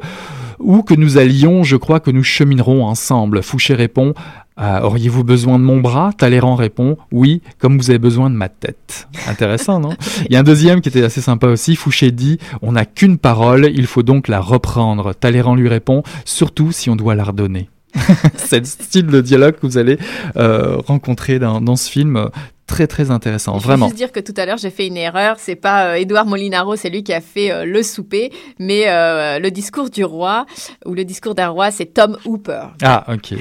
où 0.59 0.83
que 0.83 0.93
nous 0.93 1.17
allions, 1.17 1.63
je 1.63 1.75
crois 1.77 1.99
que 1.99 2.11
nous 2.11 2.23
cheminerons 2.23 2.83
ensemble. 2.85 3.41
Fouché 3.43 3.73
répond 3.73 4.13
euh, 4.59 4.81
Auriez-vous 4.81 5.23
besoin 5.23 5.57
de 5.57 5.63
mon 5.63 5.79
bras? 5.79 6.11
Talleyrand 6.17 6.55
répond 6.55 6.97
Oui, 7.13 7.41
comme 7.59 7.77
vous 7.77 7.89
avez 7.89 7.99
besoin 7.99 8.29
de 8.29 8.35
ma 8.35 8.49
tête. 8.49 9.07
Intéressant, 9.29 9.79
non? 9.79 9.91
Il 10.25 10.33
y 10.33 10.35
a 10.35 10.39
un 10.39 10.43
deuxième 10.43 10.81
qui 10.81 10.89
était 10.89 11.03
assez 11.03 11.21
sympa 11.21 11.47
aussi. 11.47 11.77
Fouché 11.77 12.11
dit 12.11 12.39
On 12.61 12.73
n'a 12.73 12.83
qu'une 12.85 13.17
parole, 13.17 13.69
il 13.73 13.87
faut 13.87 14.03
donc 14.03 14.27
la 14.27 14.41
reprendre. 14.41 15.13
Talleyrand 15.13 15.55
lui 15.55 15.69
répond 15.69 16.03
Surtout 16.25 16.73
si 16.73 16.89
on 16.89 16.97
doit 16.97 17.15
la 17.15 17.23
redonner. 17.23 17.69
C'est 18.35 18.59
le 18.59 18.65
style 18.65 19.07
de 19.07 19.21
dialogue 19.21 19.55
que 19.55 19.65
vous 19.65 19.77
allez 19.77 19.97
euh, 20.37 20.77
rencontrer 20.77 21.39
dans, 21.39 21.61
dans 21.61 21.75
ce 21.75 21.89
film. 21.89 22.29
Très 22.69 22.85
très 22.85 23.09
intéressant, 23.09 23.53
Je 23.57 23.63
veux 23.63 23.69
vraiment. 23.69 23.87
juste 23.87 23.97
dire 23.97 24.11
que 24.11 24.19
tout 24.19 24.33
à 24.37 24.45
l'heure 24.45 24.59
j'ai 24.59 24.69
fait 24.69 24.85
une 24.85 24.95
erreur. 24.95 25.37
C'est 25.39 25.55
pas 25.55 25.87
euh, 25.87 25.93
Édouard 25.95 26.27
Molinaro, 26.27 26.75
c'est 26.75 26.91
lui 26.91 27.03
qui 27.03 27.11
a 27.11 27.19
fait 27.19 27.49
euh, 27.49 27.65
le 27.65 27.81
souper, 27.81 28.31
mais 28.59 28.83
euh, 28.87 29.39
le 29.39 29.49
discours 29.49 29.89
du 29.89 30.05
roi 30.05 30.45
ou 30.85 30.93
le 30.93 31.03
discours 31.03 31.33
d'un 31.33 31.47
roi, 31.47 31.71
c'est 31.71 31.87
Tom 31.87 32.19
Hooper. 32.25 32.67
Ah, 32.83 33.05
ok. 33.11 33.33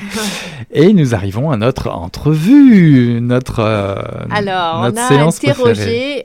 Et 0.73 0.95
nous 0.95 1.15
arrivons 1.15 1.51
à 1.51 1.59
notre 1.59 1.91
entrevue, 1.91 3.21
notre, 3.21 3.61
Alors, 4.31 4.85
notre 4.85 4.99
on 4.99 5.05
a 5.05 5.09
séance 5.09 5.45
interrogé. 5.45 6.23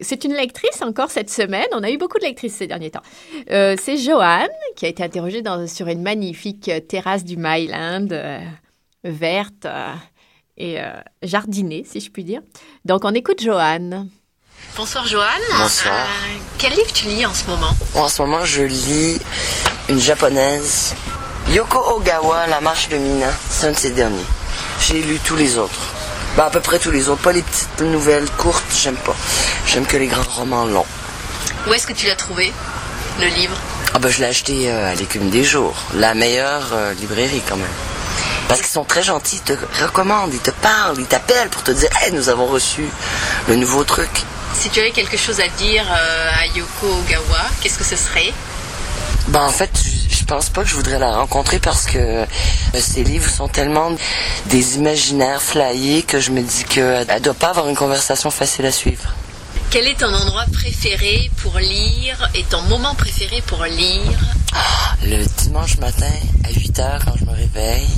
c'est 0.00 0.24
une 0.24 0.32
lectrice 0.32 0.80
encore 0.80 1.10
cette 1.10 1.30
semaine. 1.30 1.66
On 1.74 1.82
a 1.82 1.90
eu 1.90 1.98
beaucoup 1.98 2.18
de 2.18 2.24
lectrices 2.24 2.54
ces 2.54 2.66
derniers 2.66 2.90
temps. 2.90 3.02
C'est 3.46 3.98
Joanne 3.98 4.48
qui 4.74 4.86
a 4.86 4.88
été 4.88 5.02
interrogée 5.02 5.42
dans, 5.42 5.66
sur 5.66 5.86
une 5.88 6.00
magnifique 6.00 6.70
terrasse 6.88 7.24
du 7.24 7.36
Myland, 7.36 8.08
verte 9.04 9.66
et 10.56 10.80
euh, 10.80 10.92
jardinée, 11.22 11.84
si 11.90 12.00
je 12.00 12.10
puis 12.10 12.24
dire. 12.24 12.40
Donc, 12.84 13.04
on 13.04 13.14
écoute 13.14 13.42
Joanne. 13.42 14.08
Bonsoir 14.76 15.06
Joanne. 15.06 15.42
Bonsoir. 15.58 15.94
Euh, 15.94 16.38
quel 16.58 16.72
livre 16.72 16.92
tu 16.92 17.06
lis 17.06 17.24
en 17.26 17.34
ce 17.34 17.46
moment? 17.46 17.74
En 17.94 18.08
ce 18.08 18.22
moment, 18.22 18.44
je 18.44 18.62
lis 18.62 19.18
une 19.88 20.00
japonaise, 20.00 20.94
Yoko 21.50 21.96
Ogawa, 21.96 22.46
La 22.46 22.60
marche 22.60 22.88
de 22.88 22.96
Mina. 22.96 23.30
C'est 23.48 23.68
un 23.68 23.72
de 23.72 23.76
ses 23.76 23.90
derniers. 23.90 24.24
J'ai 24.80 25.02
lu 25.02 25.18
tous 25.24 25.36
les 25.36 25.58
autres. 25.58 25.94
Ben, 26.36 26.44
à 26.44 26.50
peu 26.50 26.60
près 26.60 26.78
tous 26.78 26.90
les 26.90 27.08
autres. 27.08 27.22
Pas 27.22 27.32
les 27.32 27.42
petites 27.42 27.80
nouvelles 27.80 28.28
courtes, 28.32 28.64
j'aime 28.78 28.96
pas. 28.96 29.16
J'aime 29.66 29.86
que 29.86 29.96
les 29.96 30.06
grands 30.06 30.22
romans 30.22 30.66
longs. 30.66 30.86
Où 31.66 31.72
est-ce 31.72 31.86
que 31.86 31.94
tu 31.94 32.06
l'as 32.06 32.16
trouvé, 32.16 32.52
le 33.20 33.26
livre? 33.28 33.56
Ah 33.94 33.98
ben, 33.98 34.10
je 34.10 34.18
l'ai 34.18 34.26
acheté 34.26 34.70
euh, 34.70 34.92
à 34.92 34.94
l'écume 34.94 35.30
des 35.30 35.44
jours. 35.44 35.74
La 35.94 36.14
meilleure 36.14 36.74
euh, 36.74 36.92
librairie, 36.94 37.42
quand 37.48 37.56
même. 37.56 37.66
Parce 38.48 38.60
qu'ils 38.60 38.70
sont 38.70 38.84
très 38.84 39.02
gentils, 39.02 39.36
ils 39.36 39.56
te 39.56 39.82
recommandent, 39.82 40.32
ils 40.32 40.38
te 40.40 40.50
parlent, 40.52 40.96
ils 40.98 41.06
t'appellent 41.06 41.48
pour 41.48 41.62
te 41.64 41.72
dire 41.72 41.88
«Hey, 42.02 42.12
nous 42.12 42.28
avons 42.28 42.46
reçu 42.46 42.88
le 43.48 43.56
nouveau 43.56 43.82
truc. 43.84 44.08
Si 44.54 44.70
tu 44.70 44.80
avais 44.80 44.92
quelque 44.92 45.16
chose 45.16 45.40
à 45.40 45.48
dire 45.48 45.84
euh, 45.90 46.30
à 46.40 46.46
Yoko 46.46 46.86
Ogawa, 46.86 47.40
qu'est-ce 47.60 47.78
que 47.78 47.84
ce 47.84 47.96
serait? 47.96 48.32
Ben 49.28 49.40
en 49.42 49.50
fait, 49.50 49.70
je- 49.84 50.16
je 50.16 50.24
pense 50.24 50.48
pas 50.48 50.62
que 50.62 50.68
je 50.68 50.74
voudrais 50.76 50.98
la 51.00 51.12
rencontrer 51.16 51.58
parce 51.58 51.84
que 51.86 51.98
euh, 51.98 52.24
ces 52.78 53.02
livres 53.02 53.28
sont 53.28 53.48
tellement 53.48 53.90
des 54.46 54.76
imaginaires 54.76 55.42
flyés 55.42 56.04
que 56.04 56.20
je 56.20 56.30
me 56.30 56.40
dis 56.42 56.64
qu'elle 56.64 57.06
doit 57.20 57.34
pas 57.34 57.48
avoir 57.48 57.68
une 57.68 57.76
conversation 57.76 58.30
facile 58.30 58.66
à 58.66 58.72
suivre. 58.72 59.12
Quel 59.70 59.88
est 59.88 59.98
ton 59.98 60.14
endroit 60.14 60.44
préféré 60.52 61.28
pour 61.42 61.58
lire 61.58 62.30
et 62.36 62.44
ton 62.44 62.62
moment 62.62 62.94
préféré 62.94 63.42
pour 63.46 63.64
lire? 63.64 64.18
Le 65.02 65.24
dimanche 65.42 65.76
matin 65.78 66.06
à 66.44 66.50
8 66.52 66.78
heures 66.78 67.00
quand 67.04 67.14
je 67.18 67.24
me 67.24 67.32
réveille, 67.32 67.88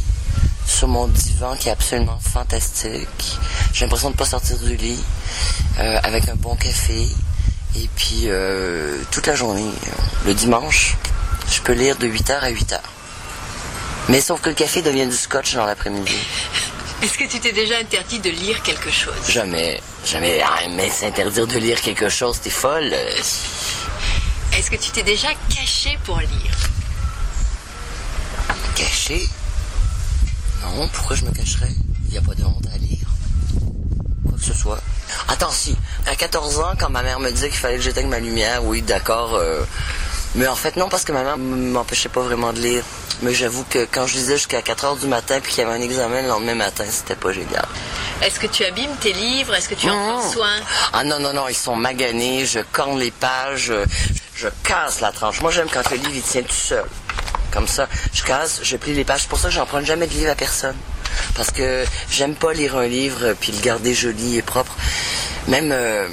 sur 0.69 0.87
mon 0.87 1.09
divan 1.09 1.57
qui 1.57 1.69
est 1.69 1.73
absolument 1.73 2.19
fantastique, 2.21 3.39
j'ai 3.73 3.85
l'impression 3.85 4.11
de 4.11 4.17
pas 4.17 4.27
sortir 4.27 4.59
du 4.59 4.77
lit, 4.77 5.03
euh, 5.81 5.99
avec 6.03 6.29
un 6.29 6.37
bon 6.37 6.55
café, 6.57 7.09
et 7.77 7.89
puis 7.97 8.25
euh, 8.27 8.99
toute 9.11 9.27
la 9.27 9.35
journée, 9.35 9.63
euh, 9.63 9.91
le 10.27 10.35
dimanche, 10.35 10.97
je 11.51 11.61
peux 11.63 11.73
lire 11.73 11.97
de 11.97 12.07
8 12.07 12.31
heures 12.31 12.45
à 12.45 12.51
8 12.51 12.73
heures. 12.73 12.93
Mais 14.09 14.21
sauf 14.21 14.41
que 14.41 14.51
le 14.51 14.55
café 14.55 14.83
devient 14.83 15.07
du 15.07 15.17
scotch 15.17 15.55
dans 15.55 15.65
l'après-midi. 15.65 16.17
Est-ce 17.03 17.17
que 17.17 17.25
tu 17.25 17.41
t'es 17.41 17.53
déjà 17.53 17.79
interdit 17.79 18.19
de 18.19 18.31
lire 18.31 18.63
quelque 18.63 18.91
chose? 18.91 19.15
Jamais, 19.29 19.81
jamais, 20.05 20.41
ah, 20.45 20.61
mais 20.75 20.91
s'interdire 20.91 21.47
de 21.47 21.59
lire 21.59 21.81
quelque 21.81 22.09
chose, 22.09 22.41
t'es 22.41 22.51
folle. 22.51 22.93
Est-ce 24.53 24.71
que 24.71 24.77
tu 24.77 24.91
t'es 24.91 25.03
déjà 25.03 25.29
caché 25.49 25.97
pour 26.05 26.19
lire? 26.19 26.57
Caché? 28.75 29.29
Non, 30.62 30.88
pourquoi 30.88 31.16
je 31.16 31.25
me 31.25 31.31
cacherais 31.31 31.71
Il 32.07 32.12
n'y 32.12 32.18
a 32.18 32.21
pas 32.21 32.35
de 32.35 32.44
honte 32.44 32.64
à 32.75 32.79
lire. 32.79 33.07
Quoi 34.29 34.38
que 34.38 34.44
ce 34.44 34.55
soit. 34.55 34.79
Attends, 35.29 35.51
si, 35.51 35.77
à 36.07 36.14
14 36.16 36.59
ans, 36.61 36.73
quand 36.79 36.90
ma 36.90 37.03
mère 37.03 37.21
me 37.21 37.31
disait 37.31 37.49
qu'il 37.49 37.59
fallait 37.59 37.77
que 37.77 37.83
j'éteigne 37.83 38.09
ma 38.09 38.18
lumière, 38.21 38.64
oui, 38.64 38.83
d'accord. 38.83 39.35
euh, 39.35 39.62
Mais 40.35 40.47
en 40.47 40.57
fait, 40.57 40.77
non, 40.77 40.88
parce 40.88 41.05
que 41.05 41.12
ma 41.12 41.23
mère 41.23 41.38
m'empêchait 41.38 42.09
pas 42.09 42.21
vraiment 42.21 42.53
de 42.53 42.61
lire. 42.61 42.85
Mais 43.23 43.35
j'avoue 43.35 43.64
que 43.68 43.87
quand 43.90 44.07
je 44.07 44.14
lisais 44.14 44.37
jusqu'à 44.37 44.62
4 44.62 44.85
heures 44.85 44.97
du 44.97 45.07
matin 45.09 45.40
puis 45.42 45.53
qu'il 45.53 45.64
y 45.64 45.66
avait 45.66 45.77
un 45.77 45.81
examen 45.83 46.23
le 46.23 46.29
lendemain 46.29 46.55
matin, 46.55 46.85
c'était 46.88 47.16
pas 47.16 47.33
génial. 47.33 47.66
Est-ce 48.23 48.38
que 48.38 48.47
tu 48.47 48.64
abîmes 48.64 48.94
tes 49.01 49.12
livres? 49.12 49.55
Est-ce 49.55 49.68
que 49.68 49.75
tu 49.75 49.90
en 49.90 50.18
prends 50.21 50.31
soin? 50.31 50.53
Ah 50.92 51.03
non, 51.05 51.18
non, 51.18 51.33
non, 51.33 51.49
ils 51.49 51.55
sont 51.57 51.75
maganés, 51.75 52.47
je 52.47 52.61
corne 52.71 52.99
les 52.99 53.11
pages, 53.11 53.73
je, 53.73 53.85
je 54.37 54.49
casse 54.62 55.01
la 55.01 55.11
tranche. 55.11 55.40
Moi, 55.40 55.51
j'aime 55.51 55.68
quand 55.73 55.88
le 55.90 55.97
livre, 55.97 56.12
il 56.14 56.23
tient 56.23 56.42
tout 56.42 56.53
seul. 56.53 56.85
Comme 57.51 57.69
ça, 57.69 57.89
je 58.13 58.23
casse, 58.23 58.61
je 58.63 58.77
plie 58.77 58.95
les 58.95 59.05
pages. 59.05 59.23
C'est 59.23 59.29
pour 59.29 59.39
ça 59.39 59.49
que 59.49 59.55
j'emprunte 59.55 59.87
jamais 59.87 60.07
de 60.07 60.13
livre 60.13 60.31
à 60.31 60.35
personne. 60.35 60.77
Parce 61.35 61.51
que 61.51 61.85
j'aime 62.11 62.35
pas 62.35 62.53
lire 62.53 62.77
un 62.77 62.87
livre 62.87 63.19
euh, 63.23 63.35
puis 63.39 63.53
le 63.53 63.61
garder 63.61 63.95
joli 63.95 64.37
et 64.37 64.43
propre. 64.43 64.75
Même 65.49 65.71
euh, 65.73 66.07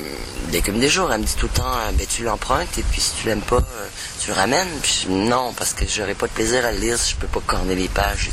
dès 0.51 0.61
comme 0.61 0.79
des 0.79 0.89
jours, 0.89 1.11
elle 1.11 1.21
me 1.21 1.25
dit 1.25 1.35
tout 1.35 1.47
le 1.47 1.53
temps, 1.53 1.77
euh, 1.77 1.91
ben, 1.91 2.07
tu 2.07 2.23
l'empruntes 2.23 2.77
et 2.77 2.83
puis 2.83 3.01
si 3.01 3.11
tu 3.21 3.27
l'aimes 3.27 3.41
pas, 3.41 3.57
euh, 3.57 3.87
tu 4.21 4.29
le 4.29 4.33
ramènes. 4.35 4.69
Puis 4.81 5.07
non, 5.09 5.53
parce 5.57 5.73
que 5.73 5.85
j'aurais 5.87 6.15
pas 6.15 6.27
de 6.27 6.31
plaisir 6.31 6.65
à 6.65 6.71
le 6.71 6.79
lire 6.79 6.97
si 6.97 7.11
je 7.11 7.15
peux 7.17 7.27
pas 7.27 7.41
corner 7.45 7.75
les 7.75 7.89
pages. 7.89 8.29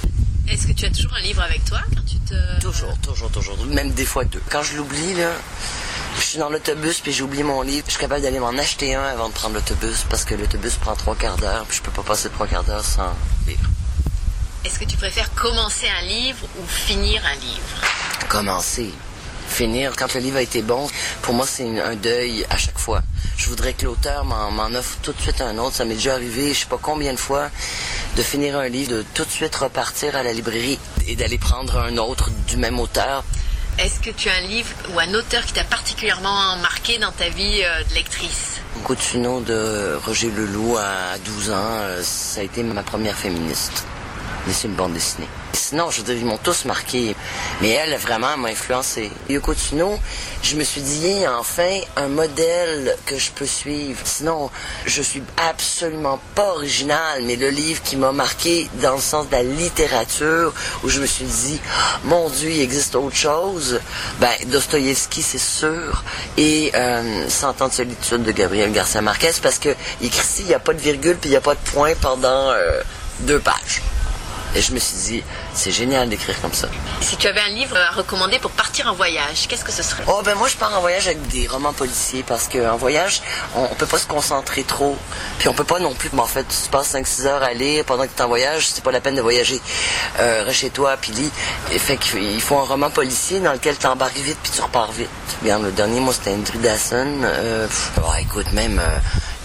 Est-ce 0.49 0.67
que 0.67 0.73
tu 0.73 0.85
as 0.85 0.91
toujours 0.91 1.15
un 1.15 1.23
livre 1.23 1.43
avec 1.43 1.65
toi 1.65 1.81
quand 1.95 2.05
tu 2.05 2.19
te... 2.19 2.61
Toujours, 2.61 2.97
toujours, 2.99 3.31
toujours. 3.31 3.57
Même 3.67 3.91
des 3.93 4.05
fois 4.05 4.25
deux. 4.25 4.43
Quand 4.51 4.63
je 4.63 4.77
l'oublie, 4.77 5.15
là, 5.15 5.31
je 6.19 6.23
suis 6.23 6.39
dans 6.39 6.49
l'autobus 6.51 7.01
puis 7.01 7.13
j'ai 7.13 7.23
oublié 7.23 7.43
mon 7.43 7.63
livre. 7.63 7.85
Je 7.87 7.93
suis 7.93 8.01
capable 8.01 8.23
d'aller 8.23 8.39
m'en 8.39 8.57
acheter 8.59 8.95
un 8.95 9.05
avant 9.05 9.29
de 9.29 9.35
prendre 9.35 9.55
l'autobus 9.55 10.05
parce 10.09 10.25
que 10.25 10.35
l'autobus 10.35 10.75
prend 10.77 10.95
trois 10.95 11.15
quarts 11.15 11.37
d'heure 11.37 11.65
puis 11.67 11.79
je 11.79 11.83
peux 11.83 11.91
pas 11.91 12.03
passer 12.03 12.29
trois 12.31 12.47
quarts 12.47 12.65
d'heure 12.65 12.85
sans 12.85 13.15
lire. 13.47 13.59
Est-ce 14.65 14.79
que 14.79 14.85
tu 14.85 14.97
préfères 14.97 15.33
commencer 15.35 15.87
un 15.89 16.07
livre 16.07 16.47
ou 16.59 16.67
finir 16.67 17.21
un 17.27 17.35
livre? 17.35 18.29
Commencer. 18.29 18.93
Finir. 19.49 19.93
Quand 19.97 20.15
le 20.15 20.21
livre 20.21 20.37
a 20.37 20.43
été 20.43 20.63
bon, 20.63 20.89
pour 21.21 21.35
moi, 21.35 21.47
c'est 21.47 21.81
un 21.81 21.97
deuil 21.97 22.47
à 22.49 22.57
chaque 22.57 22.79
fois. 22.79 23.03
Je 23.37 23.49
voudrais 23.49 23.75
que 23.75 23.85
l'auteur 23.85 24.25
m'en 24.25 24.51
m'en 24.53 24.69
offre 24.69 24.97
tout 25.03 25.13
de 25.13 25.21
suite 25.21 25.41
un 25.41 25.59
autre. 25.59 25.77
Ça 25.77 25.85
m'est 25.85 25.95
déjà 25.95 26.15
arrivé, 26.15 26.55
je 26.55 26.61
sais 26.61 26.67
pas 26.67 26.79
combien 26.81 27.13
de 27.13 27.19
fois, 27.19 27.51
de 28.17 28.23
finir 28.23 28.57
un 28.57 28.69
livre, 28.69 28.93
de 28.93 29.05
tout 29.15 29.25
de 29.25 29.31
suite 29.31 29.55
repartir 29.57 30.17
à 30.17 30.23
la 30.23 30.33
librairie 30.33 30.79
et 31.09 31.17
d'aller 31.17 31.39
prendre 31.39 31.79
un 31.79 31.97
autre 31.99 32.31
du 32.47 32.57
même 32.57 32.79
auteur. 32.79 33.25
Est-ce 33.79 34.01
que 34.01 34.11
tu 34.11 34.29
as 34.29 34.35
un 34.35 34.47
livre 34.47 34.69
ou 34.95 35.01
un 35.01 35.15
auteur 35.15 35.45
qui 35.45 35.55
t'a 35.55 35.65
particulièrement 35.65 36.57
marqué 36.57 36.99
dans 36.99 37.11
ta 37.11 37.29
vie 37.31 37.63
euh, 37.65 37.83
de 37.89 37.95
lectrice? 37.95 38.61
Coutuno 38.85 39.41
de 39.41 39.97
Roger 40.05 40.31
Leloup 40.31 40.77
à 40.77 41.19
12 41.25 41.51
ans, 41.51 41.55
euh, 41.55 42.03
ça 42.03 42.41
a 42.41 42.45
été 42.45 42.63
ma 42.63 42.83
première 42.83 43.17
féministe. 43.17 43.87
Mais 44.47 44.53
c'est 44.53 44.69
une 44.69 44.75
bande 44.75 44.95
dessinée. 44.95 45.29
Sinon, 45.53 45.91
je 45.91 45.99
veux 45.99 46.05
dire, 46.05 46.17
ils 46.17 46.25
m'ont 46.25 46.39
tous 46.39 46.65
marqué. 46.65 47.15
Mais 47.61 47.71
elle, 47.71 47.95
vraiment, 47.97 48.37
m'a 48.37 48.49
influencé. 48.49 49.11
Yoko 49.29 49.55
Tsuno, 49.55 49.99
je 50.43 50.57
me 50.57 50.65
suis 50.65 50.81
dit, 50.81 51.27
enfin 51.29 51.81
un 51.97 52.09
modèle 52.09 52.97
que 53.07 53.19
je 53.19 53.31
peux 53.31 53.47
suivre. 53.47 54.01
Sinon, 54.05 54.51
je 54.85 55.03
suis 55.03 55.23
absolument 55.37 56.21
pas 56.35 56.53
original, 56.55 57.23
mais 57.23 57.37
le 57.37 57.51
livre 57.51 57.83
qui 57.83 57.97
m'a 57.97 58.13
marqué 58.13 58.69
dans 58.83 58.97
le 58.97 59.01
sens 59.01 59.27
de 59.29 59.33
la 59.33 59.43
littérature, 59.43 60.53
où 60.83 60.89
je 60.89 61.01
me 61.01 61.07
suis 61.07 61.25
dit, 61.25 61.61
mon 62.05 62.29
Dieu, 62.29 62.51
il 62.51 62.61
existe 62.61 62.97
autre 62.97 63.17
chose, 63.17 63.81
ben, 64.21 64.31
Dostoïevski, 64.47 65.23
c'est 65.23 65.39
sûr, 65.39 66.03
et 66.37 66.73
euh, 66.75 67.29
Cent 67.29 67.61
ans 67.63 67.69
de 67.69 67.73
solitude 67.73 68.23
de 68.23 68.33
Gabriel 68.33 68.73
Garcia 68.73 69.01
Marquez, 69.01 69.33
parce 69.43 69.59
que 69.59 69.71
écrit 70.01 70.23
il 70.41 70.47
n'y 70.47 70.55
a 70.55 70.59
pas 70.59 70.73
de 70.73 70.81
virgule, 70.81 71.17
puis 71.17 71.31
il 71.31 71.33
n'y 71.33 71.37
a 71.37 71.41
pas 71.41 71.55
de 71.55 71.71
point 71.73 71.93
pendant 72.01 72.51
euh, 72.51 72.83
deux 73.21 73.39
pages. 73.39 73.83
Et 74.55 74.63
je 74.63 74.73
me 74.73 74.79
suis 74.79 74.97
dit, 74.97 75.23
c'est 75.55 75.71
génial 75.71 76.09
d'écrire 76.09 76.41
comme 76.41 76.53
ça. 76.53 76.69
Si 77.01 77.17
tu 77.17 77.27
avais 77.27 77.41
un 77.41 77.49
livre 77.49 77.77
à 77.77 77.95
recommander 77.95 78.39
pour 78.39 78.51
partir 78.51 78.87
en 78.87 78.95
voyage, 78.95 79.49
qu'est-ce 79.49 79.65
que 79.65 79.73
ce 79.73 79.83
serait? 79.83 80.05
Oh 80.07 80.21
ben 80.25 80.35
moi 80.35 80.49
je 80.49 80.57
pars 80.57 80.77
en 80.77 80.81
voyage 80.81 81.07
avec 81.07 81.27
des 81.29 81.47
romans 81.47 81.73
policiers 81.73 82.23
parce 82.23 82.49
qu'en 82.49 82.77
voyage, 82.77 83.23
on, 83.57 83.65
on 83.65 83.75
peut 83.75 83.87
pas 83.87 83.99
se 83.99 84.07
concentrer 84.07 84.63
trop. 84.65 84.97
Puis 85.39 85.49
on 85.49 85.55
peut 85.55 85.65
pas 85.65 85.79
non 85.79 85.95
plus, 85.95 86.11
mais 86.13 86.21
en 86.21 86.27
fait, 86.27 86.45
tu 86.45 86.69
passes 86.71 86.95
5-6 86.95 87.27
heures 87.27 87.43
à 87.43 87.53
lire 87.53 87.85
pendant 87.85 88.05
que 88.05 88.11
tu 88.15 88.19
es 88.19 88.23
en 88.23 88.29
voyage, 88.29 88.69
c'est 88.69 88.85
pas 88.85 88.93
la 88.93 89.01
peine 89.01 89.15
de 89.15 89.23
voyager. 89.23 89.61
Euh, 90.19 90.45
reste 90.45 90.61
chez 90.61 90.71
toi, 90.71 90.97
puis 91.01 91.13
lis. 91.13 91.31
Et 91.73 91.79
fait 91.79 91.97
qu'il 91.97 92.41
faut 92.41 92.59
un 92.59 92.65
roman 92.65 92.91
policier 92.91 93.41
dans 93.41 93.53
lequel 93.53 93.77
tu 93.79 93.87
embarques 93.87 94.17
vite 94.19 94.39
puis 94.43 94.53
tu 94.55 94.61
repars 94.61 94.93
vite. 94.93 95.09
Bien, 95.43 95.59
le 95.59 95.73
dernier, 95.73 96.01
moi, 96.01 96.13
c'était 96.13 96.31
Andrew 96.31 96.59
Dawson. 96.59 97.23
Euh, 97.25 97.67
pff, 97.67 97.93
oh, 98.03 98.13
écoute, 98.21 98.53
même... 98.53 98.79
Euh, 98.79 98.99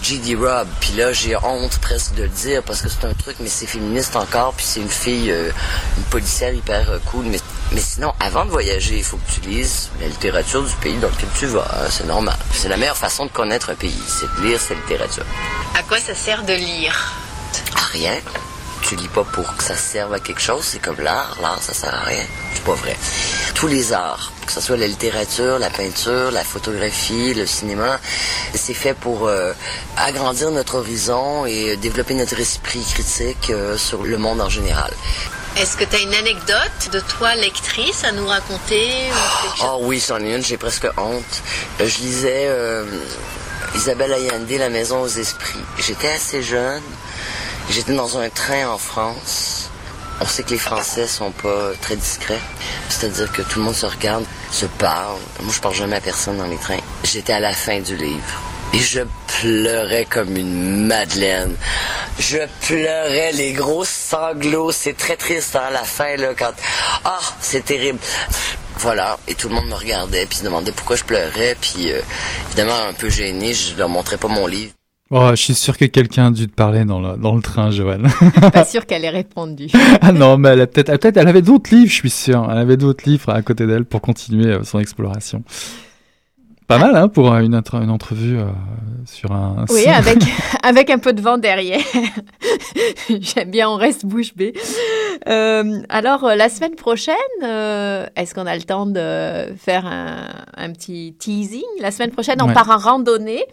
G.D. 0.08 0.36
Robb, 0.36 0.66
puis 0.80 0.94
là 0.94 1.12
j'ai 1.12 1.36
honte 1.36 1.76
presque 1.80 2.14
de 2.14 2.22
le 2.22 2.30
dire 2.30 2.62
parce 2.62 2.80
que 2.80 2.88
c'est 2.88 3.04
un 3.04 3.12
truc, 3.12 3.36
mais 3.40 3.48
c'est 3.50 3.66
féministe 3.66 4.16
encore, 4.16 4.54
puis 4.54 4.64
c'est 4.66 4.80
une 4.80 4.88
fille, 4.88 5.30
euh, 5.30 5.50
une 5.98 6.04
policière 6.04 6.54
hyper 6.54 6.88
euh, 6.88 6.98
cool. 7.10 7.26
Mais, 7.26 7.38
mais 7.72 7.82
sinon, 7.82 8.14
avant 8.18 8.46
de 8.46 8.50
voyager, 8.50 8.96
il 8.96 9.04
faut 9.04 9.18
que 9.18 9.30
tu 9.30 9.40
lises 9.46 9.90
la 10.00 10.06
littérature 10.06 10.62
du 10.62 10.74
pays 10.76 10.96
dans 10.96 11.08
lequel 11.08 11.28
tu 11.38 11.44
vas, 11.44 11.68
hein, 11.74 11.88
c'est 11.90 12.06
normal. 12.06 12.38
C'est 12.54 12.70
la 12.70 12.78
meilleure 12.78 12.96
façon 12.96 13.26
de 13.26 13.30
connaître 13.30 13.68
un 13.68 13.74
pays, 13.74 14.02
c'est 14.06 14.40
de 14.40 14.48
lire 14.48 14.58
sa 14.58 14.72
littérature. 14.72 15.26
À 15.78 15.82
quoi 15.82 15.98
ça 15.98 16.14
sert 16.14 16.42
de 16.42 16.54
lire? 16.54 17.12
À 17.76 17.84
rien. 17.92 18.16
Tu 18.80 18.96
lis 18.96 19.08
pas 19.08 19.24
pour 19.24 19.56
que 19.56 19.62
ça 19.62 19.76
serve 19.76 20.14
à 20.14 20.20
quelque 20.20 20.40
chose, 20.40 20.64
c'est 20.64 20.78
comme 20.78 21.00
l'art. 21.00 21.36
L'art, 21.42 21.60
ça 21.60 21.74
sert 21.74 21.94
à 21.94 22.04
rien. 22.04 22.24
C'est 22.54 22.64
pas 22.64 22.72
vrai. 22.72 22.96
Tous 23.58 23.66
les 23.66 23.92
arts, 23.92 24.30
que 24.46 24.52
ce 24.52 24.60
soit 24.60 24.76
la 24.76 24.86
littérature, 24.86 25.58
la 25.58 25.68
peinture, 25.68 26.30
la 26.30 26.44
photographie, 26.44 27.34
le 27.34 27.44
cinéma, 27.44 27.98
c'est 28.54 28.72
fait 28.72 28.94
pour 28.94 29.26
euh, 29.26 29.52
agrandir 29.96 30.52
notre 30.52 30.76
horizon 30.76 31.44
et 31.44 31.76
développer 31.76 32.14
notre 32.14 32.38
esprit 32.38 32.84
critique 32.88 33.50
euh, 33.50 33.76
sur 33.76 34.04
le 34.04 34.16
monde 34.16 34.40
en 34.40 34.48
général. 34.48 34.92
Est-ce 35.56 35.76
que 35.76 35.82
tu 35.82 35.96
as 35.96 35.98
une 35.98 36.14
anecdote 36.14 36.90
de 36.92 37.00
toi, 37.00 37.34
lectrice, 37.34 38.04
à 38.04 38.12
nous 38.12 38.28
raconter 38.28 38.90
ou 39.10 39.64
Oh 39.64 39.78
oui, 39.80 39.98
c'en 39.98 40.20
est 40.20 40.36
une, 40.36 40.44
j'ai 40.44 40.56
presque 40.56 40.86
honte. 40.96 41.42
Euh, 41.80 41.88
Je 41.88 41.98
lisais 41.98 42.44
euh, 42.46 42.84
Isabelle 43.74 44.12
Allende, 44.12 44.48
La 44.50 44.68
Maison 44.68 45.00
aux 45.02 45.08
Esprits. 45.08 45.58
J'étais 45.80 46.12
assez 46.12 46.44
jeune. 46.44 46.82
J'étais 47.70 47.94
dans 47.94 48.18
un 48.18 48.28
train 48.30 48.68
en 48.68 48.78
France. 48.78 49.57
On 50.20 50.26
sait 50.26 50.42
que 50.42 50.50
les 50.50 50.58
Français 50.58 51.06
sont 51.06 51.30
pas 51.30 51.70
très 51.80 51.96
discrets. 51.96 52.40
C'est-à-dire 52.88 53.30
que 53.32 53.42
tout 53.42 53.60
le 53.60 53.66
monde 53.66 53.74
se 53.74 53.86
regarde, 53.86 54.24
se 54.50 54.66
parle. 54.66 55.18
Moi, 55.40 55.52
je 55.54 55.60
parle 55.60 55.74
jamais 55.74 55.96
à 55.96 56.00
personne 56.00 56.38
dans 56.38 56.46
les 56.46 56.56
trains. 56.56 56.80
J'étais 57.04 57.32
à 57.32 57.40
la 57.40 57.52
fin 57.52 57.80
du 57.80 57.96
livre. 57.96 58.42
Et 58.74 58.80
je 58.80 59.00
pleurais 59.40 60.04
comme 60.04 60.36
une 60.36 60.86
madeleine. 60.86 61.54
Je 62.18 62.38
pleurais 62.66 63.32
les 63.32 63.52
gros 63.52 63.84
sanglots. 63.84 64.72
C'est 64.72 64.96
très 64.96 65.16
triste 65.16 65.56
hein, 65.56 65.62
à 65.68 65.70
la 65.70 65.84
fin, 65.84 66.16
là, 66.16 66.34
quand... 66.36 66.52
Ah, 67.04 67.20
c'est 67.40 67.64
terrible. 67.64 67.98
Voilà, 68.80 69.18
et 69.26 69.34
tout 69.34 69.48
le 69.48 69.56
monde 69.56 69.66
me 69.66 69.74
regardait, 69.74 70.24
puis 70.26 70.38
se 70.38 70.44
demandait 70.44 70.70
pourquoi 70.70 70.94
je 70.94 71.02
pleurais, 71.02 71.56
puis 71.60 71.90
euh, 71.90 72.00
évidemment 72.46 72.78
un 72.88 72.92
peu 72.92 73.08
gêné, 73.08 73.52
je 73.52 73.74
leur 73.74 73.88
montrais 73.88 74.18
pas 74.18 74.28
mon 74.28 74.46
livre. 74.46 74.72
Oh, 75.10 75.30
je 75.30 75.36
suis 75.36 75.54
sûr 75.54 75.78
que 75.78 75.86
quelqu'un 75.86 76.26
a 76.26 76.30
dû 76.30 76.46
te 76.48 76.54
parler 76.54 76.84
dans 76.84 77.00
le, 77.00 77.16
dans 77.16 77.34
le 77.34 77.40
train, 77.40 77.70
Joanne. 77.70 78.08
Pas 78.52 78.64
sûr 78.66 78.84
qu'elle 78.84 79.04
ait 79.06 79.10
répondu. 79.10 79.68
ah 80.02 80.12
non, 80.12 80.36
mais 80.36 80.50
elle 80.50 80.60
a 80.60 80.66
peut-être, 80.66 80.90
peut-être, 80.98 81.16
elle 81.16 81.28
avait 81.28 81.40
d'autres 81.40 81.74
livres, 81.74 81.88
je 81.90 81.94
suis 81.94 82.10
sûr. 82.10 82.46
Elle 82.50 82.58
avait 82.58 82.76
d'autres 82.76 83.08
livres 83.08 83.30
à 83.30 83.40
côté 83.40 83.66
d'elle 83.66 83.86
pour 83.86 84.02
continuer 84.02 84.52
euh, 84.52 84.64
son 84.64 84.78
exploration. 84.80 85.42
Pas 86.66 86.76
mal, 86.76 86.94
hein, 86.94 87.08
pour 87.08 87.32
euh, 87.32 87.40
une, 87.40 87.54
entre- 87.56 87.76
une 87.82 87.88
entrevue 87.88 88.36
euh, 88.38 88.44
sur 89.06 89.32
un. 89.32 89.64
Oui, 89.70 89.86
avec, 89.86 90.18
avec 90.62 90.90
un 90.90 90.98
peu 90.98 91.14
de 91.14 91.22
vent 91.22 91.38
derrière. 91.38 91.80
J'aime 93.08 93.50
bien, 93.50 93.70
on 93.70 93.76
reste 93.76 94.04
bouche 94.04 94.34
bée. 94.36 94.52
Euh, 95.28 95.80
alors, 95.88 96.24
euh, 96.24 96.34
la 96.36 96.48
semaine 96.48 96.74
prochaine, 96.74 97.14
euh, 97.42 98.06
est-ce 98.16 98.34
qu'on 98.34 98.46
a 98.46 98.54
le 98.56 98.62
temps 98.62 98.86
de 98.86 99.52
faire 99.56 99.84
un, 99.86 100.28
un 100.56 100.70
petit 100.72 101.14
teasing? 101.18 101.62
La 101.80 101.90
semaine 101.90 102.10
prochaine, 102.10 102.40
on 102.40 102.46
Ouais. 102.48 102.54
part 102.54 102.70
en 102.70 102.78
randonnée 102.78 103.44